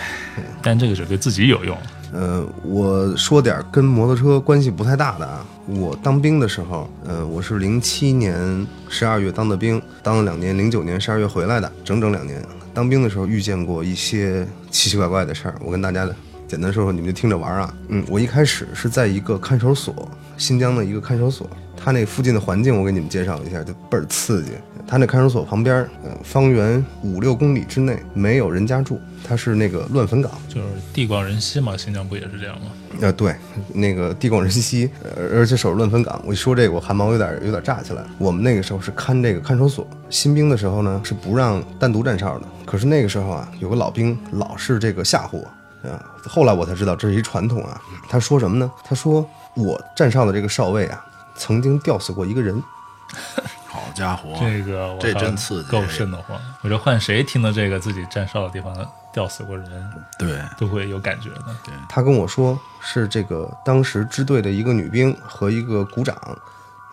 [0.64, 1.78] 但这个只对自己有用。
[2.12, 5.46] 呃，我说点跟摩托车关系不太大的啊。
[5.68, 12.44] 我当兵的时候，呃，我是零七年十二月当的兵，当了两年，零九年十二月回来的，整整两年。
[12.74, 16.10] 当兵的时候遇见过一些奇奇怪怪的事儿，我跟大家
[16.48, 17.72] 简单说说，你们就听着玩儿啊。
[17.90, 24.52] 嗯，我一开始是在一个看守所，新疆的一个看守所，它那附近的环境我给你们介绍一下，就倍儿刺激。
[24.86, 30.32] 它那看守所旁边，呃，方圆五六公里之内没有人家住，它是那个乱坟岗。
[30.48, 32.68] 就是地广人稀嘛，新疆不也是这样吗？
[33.02, 33.36] 呃，对，
[33.74, 36.22] 那个地广人稀，而而且守着乱坟岗。
[36.26, 38.02] 我一说这个，我汗毛有点有点炸起来。
[38.18, 42.46] 我们那个时候是看这个看守所，新兵的时候呢是不让单独站哨的。
[42.66, 47.82] 可是那个时候啊，有个老兵老是这个吓唬我，啊，后来我才知道这是一传统啊。
[48.08, 48.72] 他说什么呢？
[48.86, 51.06] 他说我站哨的这个哨位啊，
[51.38, 52.62] 曾经吊死过一个人。
[53.68, 56.38] 好家伙，这个我这操真刺激够瘆得慌。
[56.62, 58.76] 我觉得换谁听到这个自己站哨的地方
[59.14, 61.46] 吊死过人，对都会有感觉的。
[61.88, 66.16] 他跟我说是这个当时支队的一个女兵和一个股长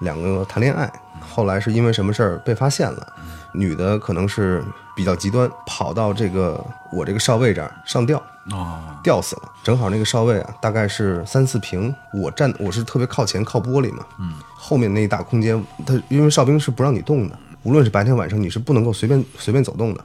[0.01, 3.13] 两个谈恋爱，后来是因为什么事儿被发现了，
[3.53, 4.63] 女的可能是
[4.97, 8.19] 比较极端，跑到这个我这个哨位这儿上吊，
[8.51, 9.43] 啊，吊死了。
[9.63, 20.05] 正好那个哨位啊，大概是三四平，我站我是特别靠前靠玻璃嘛，嗯，后面那一大空间，他因为哨兵是不让你动的，无论是白天晚上你是不能够随便随便走动的，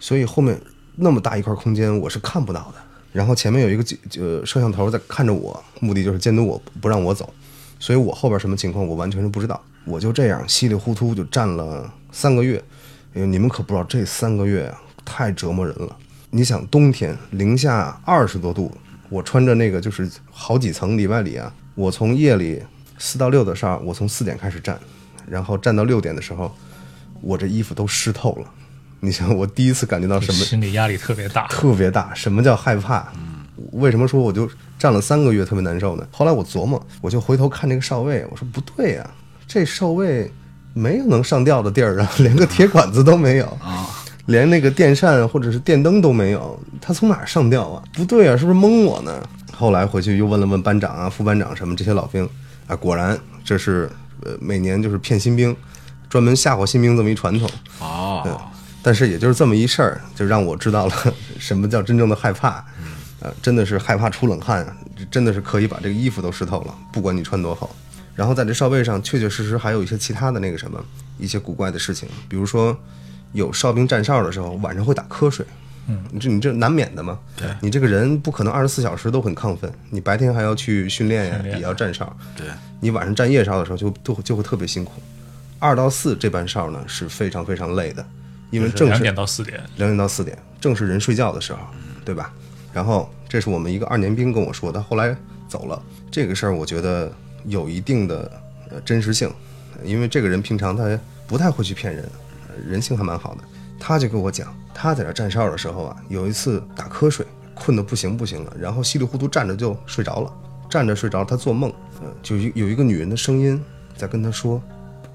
[0.00, 0.60] 所以后面
[0.96, 2.74] 那么大一块空间我是看不到的。
[3.10, 3.82] 然后前面有一个
[4.20, 7.32] 呃摄像头在看着我，目的就是监督我不让我走，
[7.78, 9.60] 所以我后边什么情况我完全是不知道。
[9.84, 12.62] 我就这样稀里糊涂就站了三个月，
[13.14, 15.96] 哎呦，你们可不知道这三个月啊太折磨人了。
[16.30, 18.70] 你想冬天零下二十多度，
[19.08, 22.62] 我穿着那个就是好几层里外里啊，我从夜里
[22.98, 24.78] 四到六的哨，我从四点开始站，
[25.26, 26.54] 然后站到六点的时候，
[27.22, 28.46] 我这衣服都湿透了。
[29.00, 31.46] 你想，我第一次感觉到什么心理压力特别大。
[31.46, 32.12] 特别大。
[32.12, 33.10] 什么叫害怕？
[33.72, 36.06] 为什么说我就站了三个月，特别难受呢。
[36.12, 39.10] 后来我琢磨，我就回头看这个哨位，我说不对呀、
[39.46, 40.30] 这哨位
[40.74, 43.88] 没有能上吊的地儿啊， 连个铁管子都没有啊，
[44.26, 47.82] 连那个电扇或者是电灯都没有，他从哪儿上吊啊？
[47.94, 49.20] 不对啊，是不是蒙我呢？
[49.56, 52.28] 后来回去又问了问班长啊、副班长什么这些老兵
[52.68, 53.90] 啊，果然这是
[54.22, 55.56] 呃每年就是骗新兵，
[56.08, 57.50] 专门吓唬新兵这么一传统。
[57.80, 58.40] 哦，
[58.80, 60.94] 但是也就是这么一事儿，就让我知道了
[61.40, 62.64] 什么叫真正的害怕，
[63.20, 64.66] 呃，真的是害怕出冷汗，
[65.10, 67.68] 真的是可以把这个衣服都湿透了，不管你穿多厚。
[68.14, 70.84] 然后在这哨位上，确确实实还有一些其他的那个什么
[71.18, 72.76] 一些古怪的事情，比如说
[73.32, 75.46] 有哨兵站哨的时候晚上会打瞌睡，
[75.86, 82.46] 嗯，你这你这难免的嘛，对你这个人不可能二十四小时都很亢奋，你白天还要去训练呀，也要站哨，对，
[82.80, 85.00] 你晚上站夜哨的时候就就会就会特别辛苦。
[85.60, 88.04] 二到四这班哨呢是非常非常累的，
[88.50, 91.58] 因为正是两点到四点，两点到四点，正是人睡觉的时候，
[92.04, 92.32] 对吧？
[92.78, 95.16] 然后这是我们一个二年兵跟我说，他后来
[95.48, 95.82] 走了。
[96.12, 97.12] 这个事儿我觉得
[97.46, 98.30] 有一定的
[98.70, 99.28] 呃真实性，
[99.82, 102.08] 因为这个人平常他不太会去骗人，
[102.64, 103.40] 人性还蛮好的。
[103.80, 110.32] 他就跟我讲，他在那站哨的时候啊，有一次打瞌睡，困得不行不行了，然后稀里糊涂站着就睡着了，
[110.70, 111.68] 站着睡着，他做梦，
[112.00, 113.60] 呃，就有有一个女人的声音
[113.96, 114.62] 在跟他说，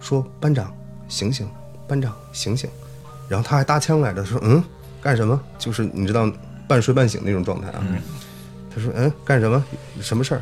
[0.02, 0.70] 说班长
[1.08, 1.48] 醒醒，
[1.88, 2.70] 班长醒醒。
[3.30, 4.62] 然后他还搭腔来着，说嗯，
[5.02, 5.42] 干什么？
[5.58, 6.30] 就是你知道
[6.74, 7.84] 半睡半醒那种状态啊。
[8.74, 9.64] 他说嗯，干什么？
[10.02, 10.42] 什么事儿？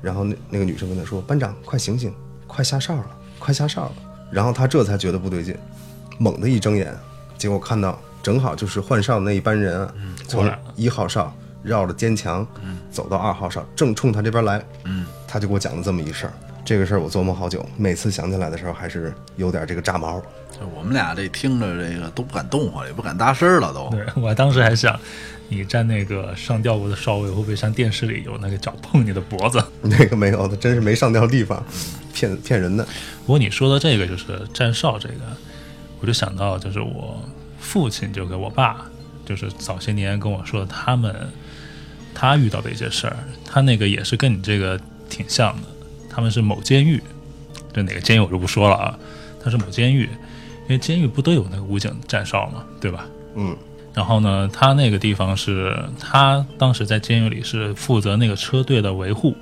[0.00, 2.10] 然后那那个女生跟他说，班长快醒醒，
[2.46, 3.06] 快下哨了，
[3.38, 3.92] 快下哨了。
[4.30, 5.54] 然后他这才觉得不对劲，
[6.16, 6.96] 猛地一睁眼，
[7.36, 9.94] 结果看到正好就是换哨的那一班人啊，
[10.26, 11.30] 从一号哨
[11.62, 12.46] 绕着坚墙
[12.90, 14.64] 走到二号哨，正冲他这边来。
[14.84, 16.32] 嗯，他就给我讲了这么一事儿。
[16.64, 20.18] 这个事儿我琢磨好久，每次想起来的时候还是有点这个炸毛。
[20.50, 23.90] 就我们俩这听着这个都不敢动啊，也不敢搭声了都。
[23.90, 24.98] 对我当时还想，
[25.48, 29.62] 你站那个上吊过的哨位，会不会像电视里有那个脚碰你的脖子？
[29.82, 31.64] 那个没有的，真是没上吊地方，
[32.12, 32.84] 骗 骗人的。
[33.24, 35.14] 不过你说的这个就是站哨这个，
[36.00, 37.22] 我就想到就是我
[37.58, 38.86] 父亲就跟我爸，
[39.24, 41.14] 就是早些年跟我说他们
[42.14, 45.68] 他遇到的一些事儿，他那个也是跟你这个挺像的。
[46.10, 47.00] 他们是某监狱，
[47.72, 48.98] 这哪个监狱我就不说了啊，
[49.42, 50.02] 他是某监狱，
[50.64, 53.06] 因为监狱不都有那个武警站哨嘛，对吧？
[53.36, 53.56] 嗯，
[53.98, 59.34] 然后呢，他那个地方是他当时在监狱里是负责那个车队的维护，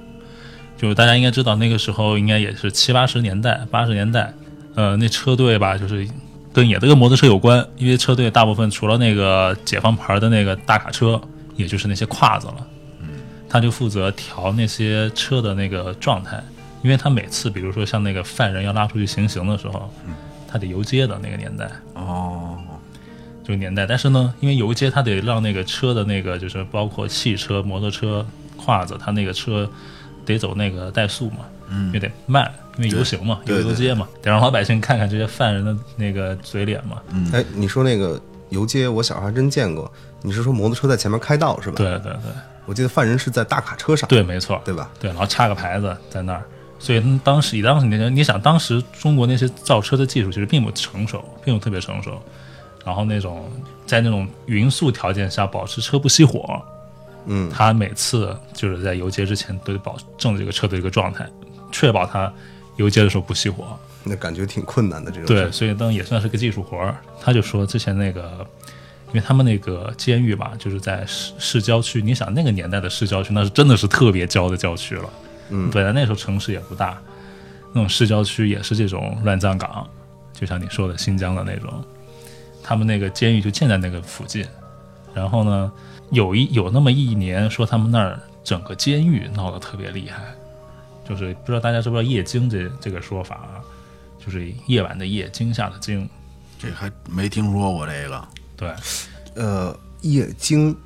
[0.78, 4.32] 就是大家应该知道那个时候应该也是七八十年代、八十年代，
[4.74, 6.08] 呃，那车队吧，就是
[6.54, 11.20] 跟也都跟摩托车有关，因为车队大部分除了那个解放牌的那个大卡车，
[11.54, 12.66] 也就是那些胯子了，
[13.02, 13.08] 嗯，
[13.50, 16.42] 他就负责调那些车的那个状态，
[16.82, 19.92] 因为他每次比如说像那个犯人要拉出去行刑的时候，
[20.48, 22.58] 他得游街的那个年代，哦，
[23.46, 29.70] 这个年代，但是呢，因为游街它得让那个车的那个就是包括汽车、摩托车、胯子，它那个车
[30.24, 31.38] 得走那个怠速嘛，
[31.70, 37.00] 嗯因为得慢，因为游行嘛，游游街嘛，得让老百姓看看这些犯人的那个嘴脸嘛。
[37.12, 39.88] 嗯哎，你说那个游街，我小时候还真见过。
[40.22, 42.32] 你是说摩托车在前面开道是吧？，对对对
[42.64, 44.90] 我记得犯人是在大卡车上，对，没错，对吧？
[44.98, 46.42] 对，然后插个牌子在那儿。
[46.80, 52.20] 所以嗯当时以当时你你想，当时中国那些造车的技术其实并不成熟，并不特别成熟。
[52.86, 53.50] 然后那种
[53.84, 56.62] 在那种匀速条件下保持车不熄火，
[57.26, 61.26] 嗯，他每次就是在游街之前都得保证这个车的一个状态，
[61.72, 62.32] 确保它
[62.76, 63.76] 游街的时候不熄火。
[64.04, 65.26] 那感觉挺困难的这种。
[65.26, 66.96] 对，，所以当也算是个技术活儿。
[67.20, 68.46] 他就说之前那个，
[69.08, 72.00] 因为他们那个监狱吧，就是在市市郊区。
[72.00, 75.10] 你想那个年代的市郊区，那是真的是特别郊的郊区了。
[75.50, 76.96] 嗯本来那时候城市也不大，
[77.72, 79.84] 那种市郊区也是这种乱葬岗，
[80.32, 81.84] 就像你说的新疆的那种。
[82.66, 84.44] 他们那个监狱就建在那个附近，
[85.14, 85.70] 然后呢，
[86.10, 90.34] 有一有那么一年说他们那儿整个监狱闹得特别厉害，
[91.08, 93.62] 就是不知道大家知不知道夜惊这这个说法啊？
[94.18, 96.08] 就是夜晚的夜，惊吓的惊。
[96.58, 98.28] 这还没听说过这个。
[98.56, 98.74] 对，
[99.36, 100.76] 呃，夜惊，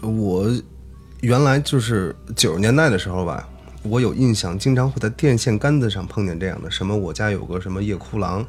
[0.00, 0.50] 我
[1.20, 3.48] 原来就是九十年代的时候吧，
[3.84, 8.44] 我有印象，经常会在电线杆子上碰见这样的，什么我家有个什么夜哭郎，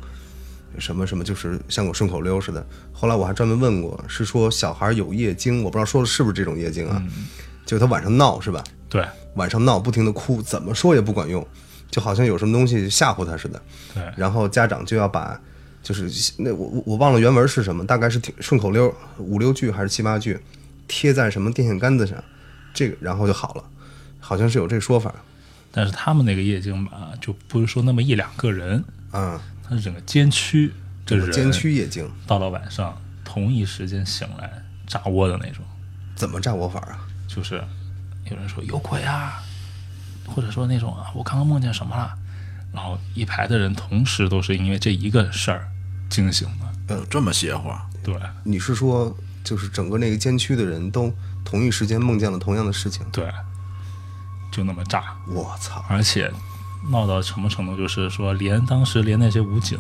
[0.78, 2.66] 什么什么，就是像个顺口溜似的。
[2.92, 7.04] 后来我还专门问过，是说小孩有夜惊，我不知道说的是不是这种夜惊啊？
[7.66, 8.64] 就他晚上闹是吧？
[8.90, 9.06] 对，
[9.36, 11.46] 晚上闹，不停的哭，怎么说也不管用，
[11.92, 13.62] 就好像有什么东西吓唬他似的。
[13.94, 15.40] 对，然后家长就要把，
[15.84, 20.40] 就是那我我我忘了原文是什么，大概是挺顺口溜五六句还是七八句，
[20.88, 22.18] 贴在什么电线杆子上，
[22.74, 23.64] 这个然后就好了，
[24.20, 25.14] 好像是有这说法
[25.72, 29.40] 但是他们那个夜惊吧，就不是说那么一两个人，啊。
[29.70, 30.74] 他是整个监区
[31.06, 34.52] 这人，整个监区夜惊到了晚上同一时间醒来
[34.88, 35.64] 炸窝的那种，
[36.16, 37.06] 怎么炸窝法啊？
[37.28, 37.64] 就是
[38.26, 39.44] 有人说有鬼啊，
[40.26, 42.18] 或者说那种啊，我刚刚梦见什么了，
[42.74, 45.70] 然后一排的人同时都是因为这一个事儿
[46.10, 46.66] 惊醒的。
[46.96, 47.86] 嗯这么邪乎啊？
[48.04, 51.14] 对你是说，就是整个那个监区的人都
[51.46, 53.06] 同一时间梦见了同样的事情？
[53.12, 53.32] 对，
[54.52, 55.86] 就那么炸，我操！
[55.88, 56.32] 而且
[56.92, 59.78] 闹到什么程度，就是说连当时连那些武警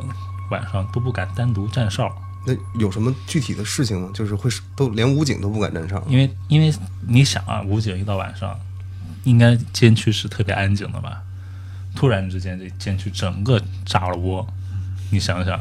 [0.51, 2.13] 晚上都不敢单独站哨，
[2.45, 4.09] 那有什么具体的事情吗？
[4.13, 6.73] 就是会是都连武警都不敢站哨，因为因为
[7.07, 8.59] 你想啊，武警一到晚上，
[9.23, 11.21] 应该监区是特别安静的吧？
[11.95, 14.47] 突然之间这监区整个炸了窝，
[15.11, 15.59] 你想想，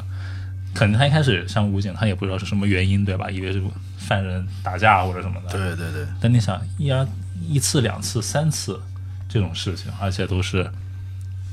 [0.75, 3.31] 可能他一开始像武警，他也不知道是什么原因，对吧？
[3.31, 3.63] 以为是
[3.97, 5.51] 犯人打架或者什么的。
[5.51, 7.07] 对对对，但你想一而
[7.41, 8.81] 一次、两次、三次
[9.29, 10.71] 这种事情，而且都是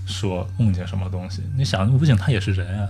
[0.06, 2.90] 说梦见什么东西，你想武警他也是人啊，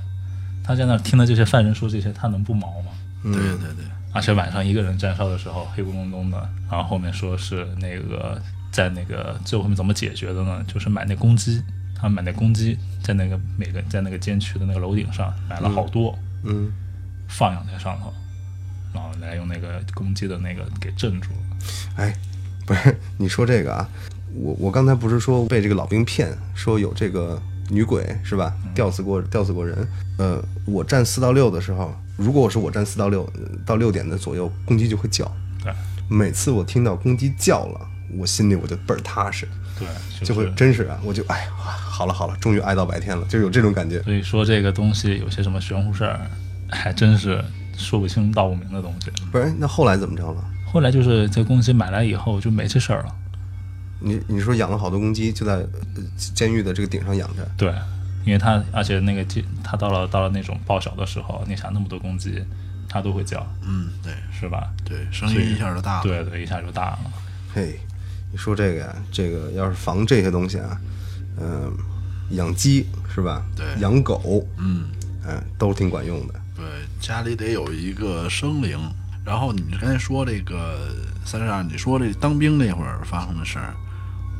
[0.63, 2.91] 他在那听的这些犯人说这些，他能不毛吗？
[3.23, 6.37] 嗯对对对，而且晚上一个人站哨的时候，黑咕隆咚的，
[6.69, 8.39] 然后后面说是那个
[8.71, 10.63] 在那个最后后面怎么解决的呢？
[10.67, 11.63] 就是买那公鸡，
[11.95, 16.71] 他买那公鸡，在那个每个在那个监区的那个楼顶上买了好多，嗯，
[17.27, 18.13] 放养在上头，
[18.93, 21.37] 然后来用那个公鸡的那个给镇住了。
[21.95, 22.15] 哎，
[22.67, 23.89] 不是你说这个啊，
[24.37, 28.53] 我我刚才不是说被这个老兵骗，说有这个女鬼是吧？
[28.73, 29.87] 吊死过吊死过人。
[30.17, 35.29] 呃，我站四到六的时候，如果我是我站四到六呃到六点的左右，公鸡就会叫。
[35.63, 35.73] 对
[36.07, 37.81] 每次我听到公鸡叫了，
[38.17, 39.47] 我心里我就倍儿踏实，
[39.79, 39.87] 对，
[40.25, 44.01] 就会真是啊，我就哎呀，好了好了，终于挨到白天了，就有这种感觉。
[44.03, 46.19] 所以说这个东西有些什么玄乎事儿，
[46.69, 47.43] 还真是
[47.75, 49.09] 说不清道不明的东西。
[49.31, 50.43] 不是，那后来怎么着了？
[50.71, 53.15] 后来就是这公鸡买来以后就没这事儿了。
[53.99, 57.73] 你你说养了好多公鸡，就在呃监狱的这个顶上养着，对，
[58.25, 62.43] 因为它而且那个鸡，它到了到了那种报晓的时候，你想那么多公鸡，
[62.89, 64.71] 它都会叫，嗯，对是吧？
[64.83, 66.03] 对，声音一下就大了。
[66.03, 66.99] 对对，一下就大了。
[67.53, 67.79] 嘿，
[68.31, 70.79] 你说这个呀，这个要是防这些东西啊，
[71.39, 71.71] 嗯、
[72.31, 73.45] 养鸡是吧？
[73.55, 74.89] 对养狗，嗯，
[75.25, 76.33] 嗯、都挺管用的。
[76.55, 76.65] 对，
[76.99, 78.79] 家里得有一个生灵。
[79.25, 80.93] 然后你刚才说这个
[81.25, 83.73] 三十二，你说这当兵那会儿发生的事儿，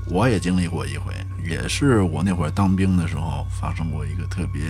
[0.08, 1.13] 我也经历过一回，
[1.44, 4.62] 也是我那会儿当兵的时候发生过一个特别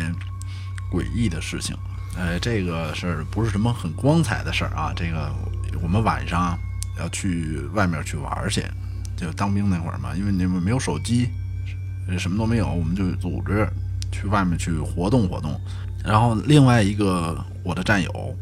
[0.91, 1.75] 诡异的事情。
[2.17, 5.29] 呃，这个事儿不是什么很光彩的事儿啊，这个
[5.81, 6.57] 我们晚上
[6.97, 8.63] 要去外面去玩去，
[9.17, 11.27] 就当兵那会儿嘛，因为你们没有手机，
[12.17, 13.67] 什么都没有，我们就组织
[14.11, 15.59] 去外面去活动活动。
[16.05, 18.33] 然后另外一个我的战友，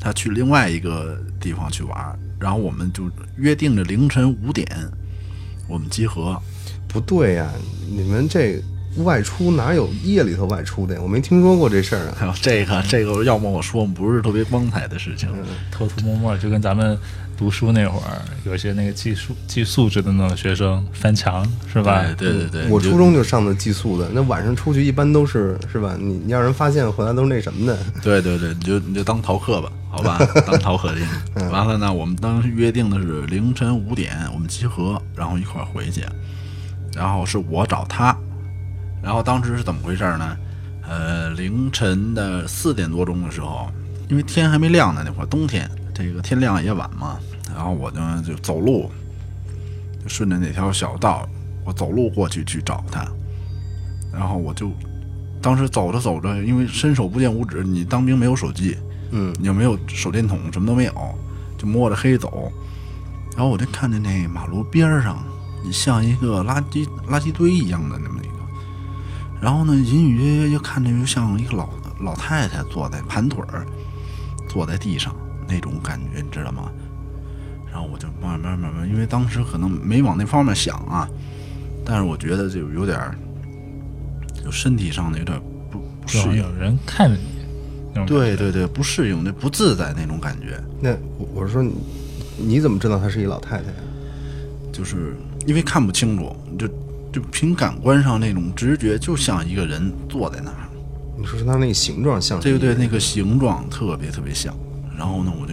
[0.00, 4.66] 他去另外一个地方去玩，然后我们就约定着凌晨五点
[5.68, 6.40] 我们集合。
[6.88, 7.50] 不对呀，
[7.88, 8.62] 你们这
[8.98, 11.00] 外出哪有夜里头外出的呀？
[11.02, 12.14] 我没听说过这事儿啊。
[12.18, 15.28] 还有这个这个，要么我说不是特别光彩的事情。
[15.70, 16.96] 偷偷摸摸，就跟咱们
[17.36, 22.02] 读书那会儿，有些那个寄宿寄宿制的那种学生翻墙，是吧？
[22.18, 25.96] 对对对对，我初中就上的寄宿的，那晚上出去一般都是是吧？
[25.98, 27.78] 你你让人发现回来都是那什么的。
[28.02, 31.48] 对对对，你就你就当逃课吧，好吧， 当逃课的。
[31.50, 36.04] 完了呢，我们当时约定的是凌晨五点我们集合，然后一块儿回去。
[36.94, 38.14] 然后是我找他，
[39.02, 40.36] 然后当时是怎么回事呢？
[40.88, 43.70] 呃，凌晨的四点多钟的时候，
[44.08, 47.18] 因为天还没亮呢，那会儿冬天，这个天亮也晚嘛。
[47.54, 48.90] 然后我呢就走路，
[50.02, 51.28] 就顺着那条小道，
[51.64, 53.06] 我走路过去去找他。
[54.12, 54.70] 然后我就
[55.40, 58.76] 当时走着走着，因为伸手不见五指，你当兵没有手机，
[59.10, 60.92] 嗯，你又没有手电筒，什么都没有，
[61.56, 62.52] 就摸着黑走。
[63.36, 65.24] 然后我就看见那马路边上，
[65.64, 68.20] 你，像一个垃圾垃圾堆一样的那么。
[69.42, 71.68] 然后呢，隐隐约约就看着就像一个老
[72.00, 73.66] 老太太坐在盘腿儿，
[74.48, 75.12] 坐在地上
[75.48, 76.70] 那种感觉，你知道吗？
[77.72, 81.08] 然后我就慢慢慢慢，因为当时可能没往那方面想啊，
[81.84, 83.16] 但是我觉得就有点儿，
[84.44, 85.40] 就身体上的有点
[85.72, 86.58] 不不适应。
[86.58, 91.72] 人看着你，对对对，不适应，那不自在那种感觉，那我我是说你
[92.38, 93.76] 你怎么知道她是一老太太呀？
[94.72, 95.16] 就是
[95.46, 96.68] 因为看不清楚，就
[97.12, 100.68] 就凭感官上那种直觉，就像一个人坐在那儿。
[101.18, 104.52] 你说是她那个形状像对对那个形状特别特别像。
[104.96, 105.52] 然后呢，我就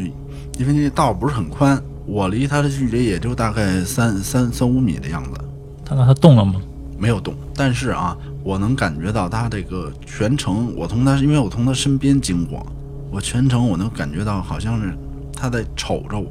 [0.57, 5.39] 因为那道不是很宽，我离他的距离也就大概三三三五米的样子，
[5.83, 6.61] 他那他动了吗？
[6.97, 7.33] 没有动。
[7.55, 12.65] 但是啊，我能感觉到他这个全程，我从他，因为我从他身边经过，
[13.11, 14.97] 我全程我能感觉到好像是
[15.33, 16.27] 他在瞅着我，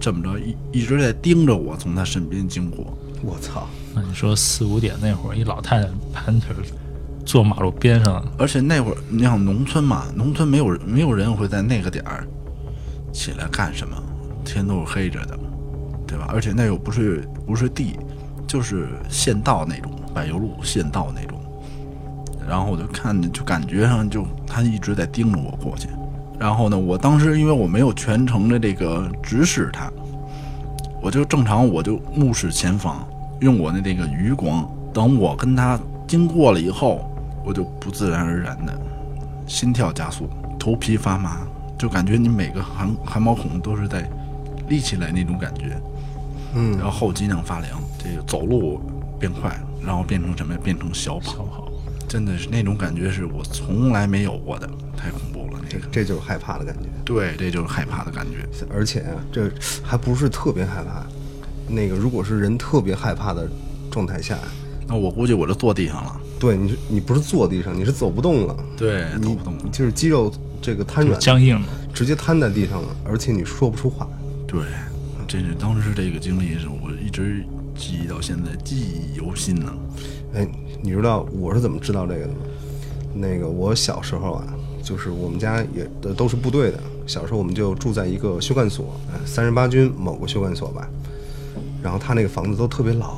[0.00, 2.98] 这么着一一直在盯着我从他身边经过。
[3.22, 3.66] 我操！
[3.94, 6.62] 那你说四五点那会儿，一老太太盘腿儿
[7.24, 12.26] 坐马路边上，而且那会儿你想农村嘛，农村没有人没有人会在那个点儿
[13.12, 13.96] 起来干什么，
[14.44, 15.38] 天都是黑着的，
[16.06, 16.28] 对吧？
[16.32, 17.96] 而且那又不是不是地，
[18.46, 21.38] 就是县道那种柏油路县道那种。
[22.48, 25.88] 然后我就看，就感觉上就他一直在盯着我过去。
[26.40, 29.88] 然后呢，我当时因为我没有全程的这个直视他，
[31.00, 33.06] 我就正常我就目视前方，
[33.42, 34.66] 用我的那个余光。
[34.94, 37.10] 等我跟他经过了以后，
[37.44, 38.78] 我就不自然而然的
[39.46, 40.28] 心跳加速，
[40.58, 41.40] 头皮发麻，
[41.78, 44.08] 就感觉你每个汗汗毛孔都是在
[44.68, 45.80] 立起来那种感觉。
[46.54, 48.80] 嗯然后后脊梁发凉，这个走路
[49.18, 50.60] 变快，然后变成什么呀？
[50.62, 51.32] 变成小跑。
[51.32, 51.68] 小跑，
[52.06, 55.58] 真的是那种感觉是我从来没有过的，太恐怖了。
[55.70, 56.90] 那个，这就是害怕的感觉。
[57.06, 58.46] 对，这就是害怕的感觉。
[58.70, 59.50] 而且啊，这
[59.82, 61.06] 还不是特别害怕。
[61.68, 63.48] 那个，如果是人特别害怕的
[63.90, 64.38] 状态下，
[64.86, 66.20] 那我估计我就坐地上了。
[66.38, 69.56] 对你是，你不是坐地上，你是走不动了，对，走不动。
[69.70, 71.66] 就是肌肉这个瘫软，僵硬了。
[71.94, 74.08] 直接瘫在地上了，而且你说不出话。
[74.46, 74.62] 对，
[75.28, 77.44] 这是当时这个经历是我一直
[77.76, 79.72] 记忆到现在，记忆犹新呢。
[80.34, 80.48] 哎，
[80.82, 82.40] 你知道我是怎么知道这个的吗？
[83.14, 84.44] 那个我小时候啊，
[84.82, 90.88] 就是我们家也都都是部队的，小时候我们就住在一个休干所，哎三十八军某个休干所吧。
[91.82, 93.16] 然后他那个房子都特别老，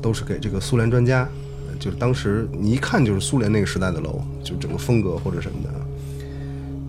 [0.00, 1.28] 都是给这个苏联专家，
[1.68, 5.70] 呃就是当时你一看就是苏联那个时代的楼，就整个风格或者什么的。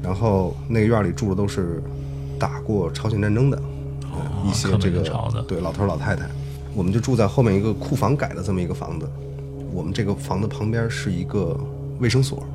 [0.01, 1.81] 然后那个院里住的都是
[2.37, 3.57] 打过朝鲜战争的，
[4.11, 5.01] 呃一些这个
[5.47, 6.27] 对老头儿老太太，
[6.75, 9.09] 我们就住在后面一个库房改的这么一个房子。
[9.71, 11.57] 我们这个房子旁边是一个
[11.99, 12.45] 卫生所，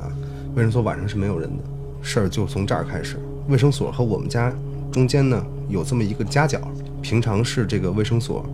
[0.00, 0.08] 啊，
[0.56, 1.62] 卫生所晚上是没有人的，
[2.00, 3.20] 事儿就从这儿开始。
[3.48, 4.52] 卫生所和我们家
[4.90, 6.58] 中间呢有这么一个夹角，
[7.02, 8.44] 平常是这个卫生所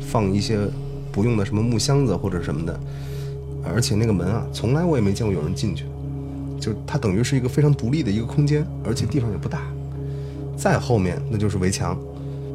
[0.00, 0.58] 放一些
[1.10, 2.80] 不用的什么木箱子或者什么的，
[3.64, 5.84] 而且那个门啊，从来我也没见过有人进去，
[6.60, 9.60] 就它等于是一个非常独立的一个空间，而且地方也不大。
[10.56, 11.98] 再后面那就是围墙，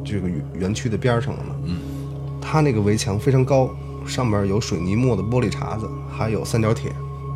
[0.04, 1.54] 这个园园区的边儿上了嘛。
[1.64, 1.78] 嗯，
[2.40, 3.70] 它那个围墙非常高，
[4.06, 6.90] 上边有水泥磨的玻璃碴子，还有三角铁。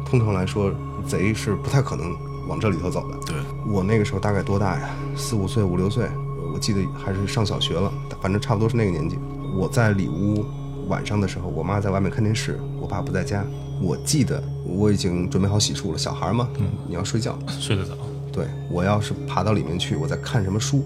[0.07, 0.73] 通常来说，
[1.07, 2.15] 贼是不太可能
[2.49, 3.17] 往这里头走的。
[3.27, 3.37] 对，
[3.71, 4.91] 我那个时候大概多大呀？
[5.17, 6.07] 四五岁、五六岁，
[6.53, 9.17] 我记得还是上小学了，反正差不多是那个年纪。
[9.57, 10.45] 我在里屋
[10.89, 13.45] 晚上的时候，我妈在外面看电视，我爸不在家。
[13.81, 16.49] 我记得我已经准备好洗漱了，小孩嘛，
[16.87, 17.37] 你要睡觉。
[17.49, 17.95] 睡得早，
[18.33, 20.85] 对我要是爬到里面去，我在看什么书，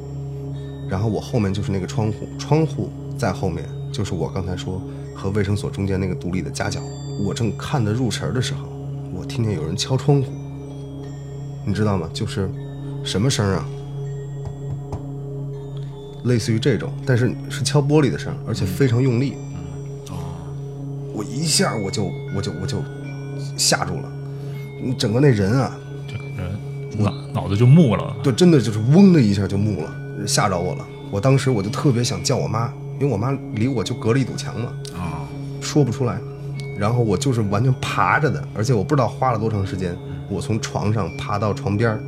[0.89, 4.81] 然后我后面就是那个窗户，窗户在后面就是我刚才说
[5.15, 6.81] 和卫生所中间那个独立的夹角。
[7.25, 8.67] 我正看得入神儿的时候，
[9.15, 10.33] 我听见有人敲窗户，
[11.67, 12.09] 你知道吗？
[12.15, 12.51] 就是
[13.05, 13.69] 什么声儿啊？
[16.27, 19.35] 类似于这种，但是是敲玻璃的声儿，而且非常用力。
[21.15, 22.83] 我一下我就我就我就
[23.57, 24.13] 吓住了，
[24.83, 25.75] 你整个那人啊，
[26.07, 28.15] 就感觉脑脑子就木了。
[28.23, 29.91] 对，真的就是嗡的一下就木了，
[30.27, 30.87] 吓着我了。
[31.11, 32.71] 我当时我就特别想叫我妈，
[33.01, 35.25] 因为我妈离我就隔了一堵墙嘛，啊，
[35.61, 36.19] 说不出来。
[36.79, 39.97] 然后我就是完全爬着的，而且我不知道花了多长时间，
[40.29, 42.01] 我从床上爬到床边儿，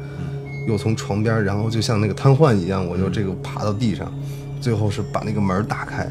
[0.69, 4.13] 又从床边，然后就像那个瘫痪一样，我就这个爬到地上，
[4.61, 6.07] 最后是把那个门打开。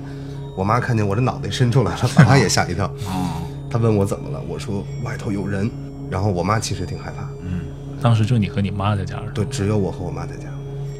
[0.57, 2.87] 我妈看见我的脑袋伸出来了， 把她也吓一跳。
[3.05, 5.69] 哦，她问我怎么了，我说外头有人。
[6.09, 7.59] 然后我妈其实挺害怕，嗯
[8.01, 10.45] 当时就你和你妈在家，对，只有我和我妈在家，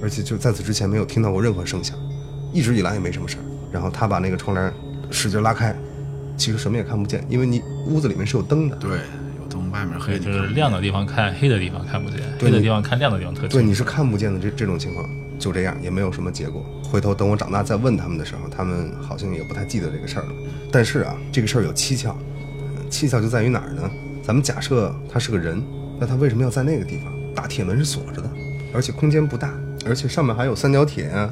[0.04, 1.98] 而且就在此之前没有听到过任何声响，
[2.52, 3.44] 一直以来也没什么事儿。
[3.72, 4.74] 然后她把那个窗帘
[5.10, 5.74] 使劲拉开，
[6.36, 8.76] 其实什么也看不见，因为你屋子里面是有灯的。
[8.76, 9.00] 对，
[9.78, 15.08] 外面黑就是亮的地方看，黑的地方看不见，黑的地方看，亮的地方特清对，你是看不见的这这种情况，
[15.38, 16.66] 就这样，也没有什么结果。
[16.84, 20.30] 回头等我长大再问他们的时候，他们好像也不太记得这个事儿了。
[20.72, 22.18] 但是啊，这个事儿有蹊跷，
[22.76, 23.90] 呃蹊跷就在于哪儿呢？
[24.24, 25.62] 咱们假设他是个人，
[26.00, 27.14] 那他为什么要在那个地方？
[27.36, 28.30] 大铁门是锁着的，
[28.74, 29.54] 而且空间不大，
[29.86, 31.32] 而且上面还有三角铁啊，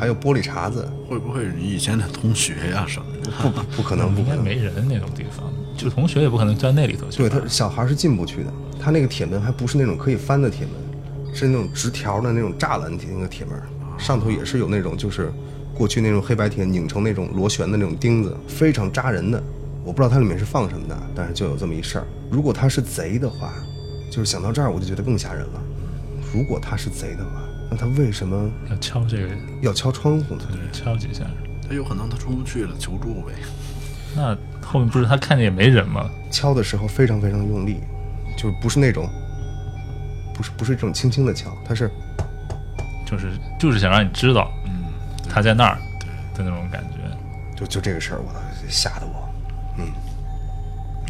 [0.00, 3.30] 还有玻璃碴子，会不会是你以前的同学呀、什么的？
[3.42, 4.38] 不不不可能，不可能。
[4.38, 7.28] 应该没人那种地方，就同学也不可能在那里头去对。
[7.28, 13.56] 他小孩是进不去的，他那个铁门还不是那种可以翻的铁门，是那种直条的那种栅栏铁那个铁门，
[13.96, 15.32] 上头也是有那种就是
[15.72, 19.42] 过去那种黑白铁拧成那种螺旋的那种钉子，非常扎人的。
[19.84, 22.06] 我不知道它里面是放什么的，但是就有这么一事儿。
[22.30, 23.54] 如果他是贼的话，
[24.10, 25.62] 就是想到这儿我就觉得更吓人了。
[26.34, 29.28] 如果他是贼的话，那他为什么要敲这个，
[29.62, 30.42] 要敲窗户呢？
[30.72, 31.24] 敲几下。
[31.66, 33.32] 他有可能他出不去了，求助呗。
[34.16, 36.08] 那后面不是他看见也没人吗？
[36.30, 37.80] 敲的时候非常非常用力，
[38.36, 39.08] 就不是那种，
[40.34, 41.90] 不是不是这种轻轻的敲，他是
[43.06, 44.84] 就是就是想让你知道嗯，
[45.28, 46.98] 他在那儿对，的那种感觉。
[47.56, 48.32] 就就这个事儿，我
[48.68, 49.28] 吓得我，
[49.78, 49.86] 嗯，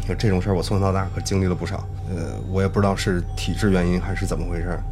[0.07, 1.87] 就这种事儿，我从小到大可经历了不少。
[2.09, 4.83] 呃，我也不知道是体质原因还是怎么回事儿。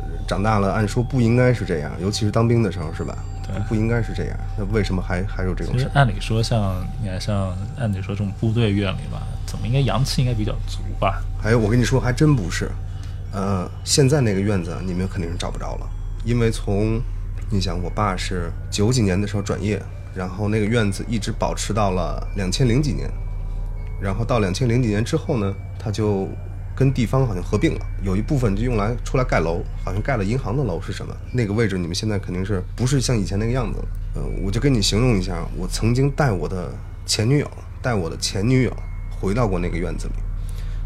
[0.00, 3.16] 呃长大了，按说不应该是这样，尤其是当兵的时候，是吧？
[3.54, 4.38] 对不应该是这样。
[4.56, 5.80] 那为什么还还有这种其？
[5.80, 11.22] 实按理说像，你看像按理说这种部队院里吧，怎么应该阳气应该比较足吧？
[11.40, 12.70] 还有，我跟你说，还真不是。
[13.32, 15.86] 呃，现在那个院子你们肯定是找不着了，
[16.24, 17.00] 因为从
[17.50, 19.82] 你想，我爸是九几年的时候转业，
[20.14, 23.10] 然后那个院子一直保持到了两千零几年，
[24.00, 26.28] 然后到两千零几年之后呢，他就
[26.78, 31.12] 跟地方好像合并了，有一部分就用来出来盖楼，好像盖了银行的楼是什么？
[31.32, 33.88] 那个位置你们现在肯定是不是像以前那个样子了？
[34.14, 36.72] 呃，我就跟你形容一下，我曾经带我的
[37.04, 37.50] 前女友，
[37.82, 38.72] 带我的前女友
[39.20, 40.14] 回到过那个院子里。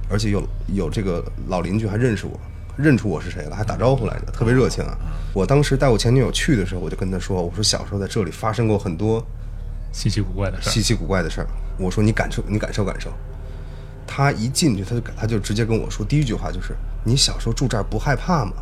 [0.09, 2.41] 而且有有这个老邻居还认识我，
[2.79, 4.97] 认出我是谁了，还打招呼来着，特别热情啊。
[5.35, 9.23] 我当时带我前女友去的时候，我就跟她说：“我说小时候在这里发生过很多
[9.93, 10.83] 稀奇古怪的事儿稀。
[10.83, 11.47] 奇古怪的事儿。
[11.79, 13.11] 我说你感受，你感受感受。”
[14.15, 18.53] 她一进去，他就他就直接跟我说，第一句话就是：“你小时候住这儿不害怕吗？”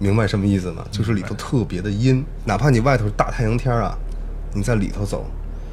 [0.00, 0.84] 明白什么意思吗？
[0.90, 3.96] 就是里头特别的阴，哪怕你外头是大太阳天啊，
[4.52, 5.24] 你在里头走，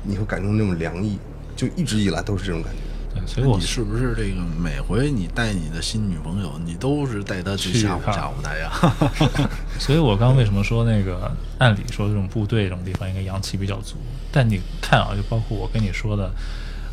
[0.04, 1.18] 你会感受那种凉意，
[1.56, 2.80] 就一直以来都是这种感觉。
[3.20, 9.50] 对，所以我你是不是这个每回你带你的新女朋友，你都是带她去去看吓唬 吓唬她呀？
[9.80, 13.96] 所以我刚刚为什么说那个，按理说这种部队这种地方应该阳气比较足，
[14.32, 16.32] 但你看啊，就包括我跟你说的，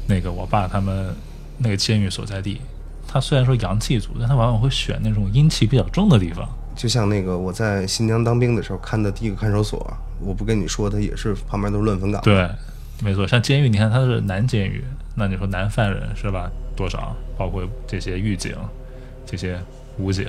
[0.09, 1.15] 那个我爸他们
[1.63, 2.61] 那个监狱所在地，
[3.07, 6.49] 他虽然说阳气足，但他往往会选那种阴气比较重的地方。
[6.75, 9.87] 就像那个我在新疆当兵的时候看的第一个看守所，
[10.21, 12.49] 我不跟你说，它也是旁边都是乱坟岗。，对，
[13.03, 14.83] 没错，像监狱，你看它是男监狱，
[15.15, 16.51] 那你说男犯人是吧？
[16.75, 17.15] 多少？
[17.37, 18.57] 包括这些狱警、
[19.27, 19.61] 这些
[19.99, 20.27] 武警，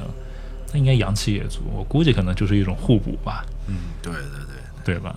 [0.74, 1.62] 那应该阳气也足。
[1.74, 4.22] 我估计可能就是一种互补吧，嗯，对对
[4.84, 5.16] 对，对吧？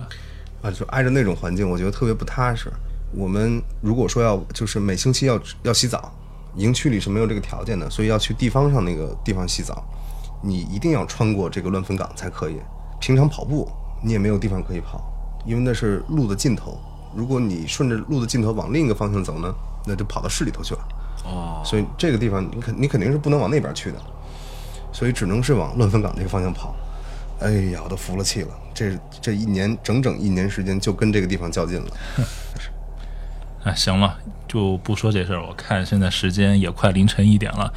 [0.63, 2.71] 啊，就挨着那种环境，我觉得特别不踏实。
[3.17, 6.13] 我们如果说要就是每星期要要洗澡，
[6.57, 9.85] 营区里是没有这个条件的，所以要去地方上那个地方洗澡，
[10.43, 12.57] 你一定要穿过这个乱坟岗才可以。
[13.01, 13.69] 平常跑步
[14.03, 15.03] 你也没有地方可以跑，
[15.47, 16.79] 因为那是路的尽头。
[17.15, 19.55] 如果你顺着路的尽头往另一个方向走呢，
[19.87, 20.89] 那就跑到市里头去了。
[21.25, 23.99] 哦，所以这个地方你肯你肯定是不能往那边去的，
[24.93, 26.75] 所以只能是往乱坟岗这个方向跑。
[27.41, 31.91] 哎呀，我都服了气了，这这一年整整一年时间就跟这个地方较劲了。
[33.65, 35.43] 哎，行了，就不说这事儿。
[35.43, 37.73] 我看现在时间也快凌晨一点了，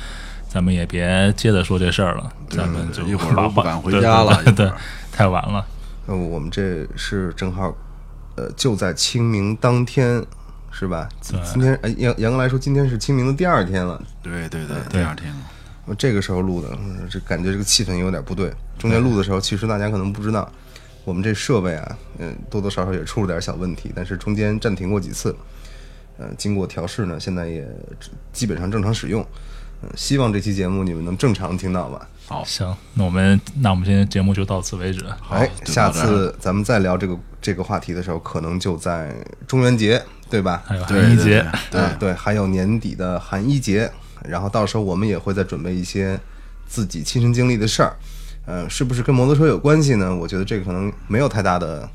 [0.50, 4.70] 咱们也别接着说这事儿了，咱们就一会儿把话都不敢回家了对
[5.12, 5.66] 太晚了。
[6.08, 7.74] 呃，我们这是正好，
[8.36, 10.24] 呃，就在清明当天，
[10.72, 11.08] 是吧？
[11.22, 14.02] 今天，哎，严严格来说，今天是清明的第二天了。
[14.22, 15.40] 对对对，第二天了，
[15.86, 18.54] 我这个时候录的，嗯这感觉这个气氛有点不对。
[18.78, 20.50] 中间录的时候，其实大家可能不知道，
[21.04, 25.36] 我们这设备啊，嗯，多多少少也出了点小问题，但是中间暂停过几次，
[26.18, 27.68] 呃，经过调试呢，现在也
[28.34, 29.26] 基本上正常使用。
[29.84, 32.07] 嗯，希望这期节目你们能正常听到吧。
[32.26, 35.05] 好，行，那我们那我们今天节目就到此为止。
[35.22, 39.15] 好哎，下次咱们再聊这个这个话题的时候，可能就在
[39.45, 40.63] 中元节，对吧？
[40.65, 43.89] 还有对寒衣节，对啊对，还有年底的寒衣节，
[44.26, 46.20] 然后到时候我们也会再准备一些
[46.65, 47.95] 自己亲身经历的事儿，
[48.47, 50.13] 呃，是不是跟摩托车有关系呢？
[50.13, 51.88] 我觉得这个可能没有太大的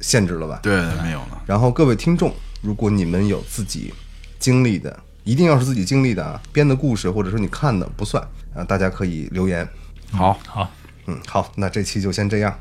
[0.00, 0.60] 限制了吧。
[0.62, 3.92] 对对没有了，然后各位听众，如果你们有自己
[4.38, 8.22] 经历的，一定要是自己经历的啊，编的故事或者说你看的不算
[8.54, 9.68] 啊，大家可以留言。
[10.12, 10.70] 好，好，
[11.06, 12.58] 嗯，好，那这期就先这样，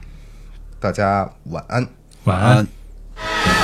[0.80, 1.88] 大家晚安。
[2.26, 2.58] 晚安。
[2.58, 3.59] 安。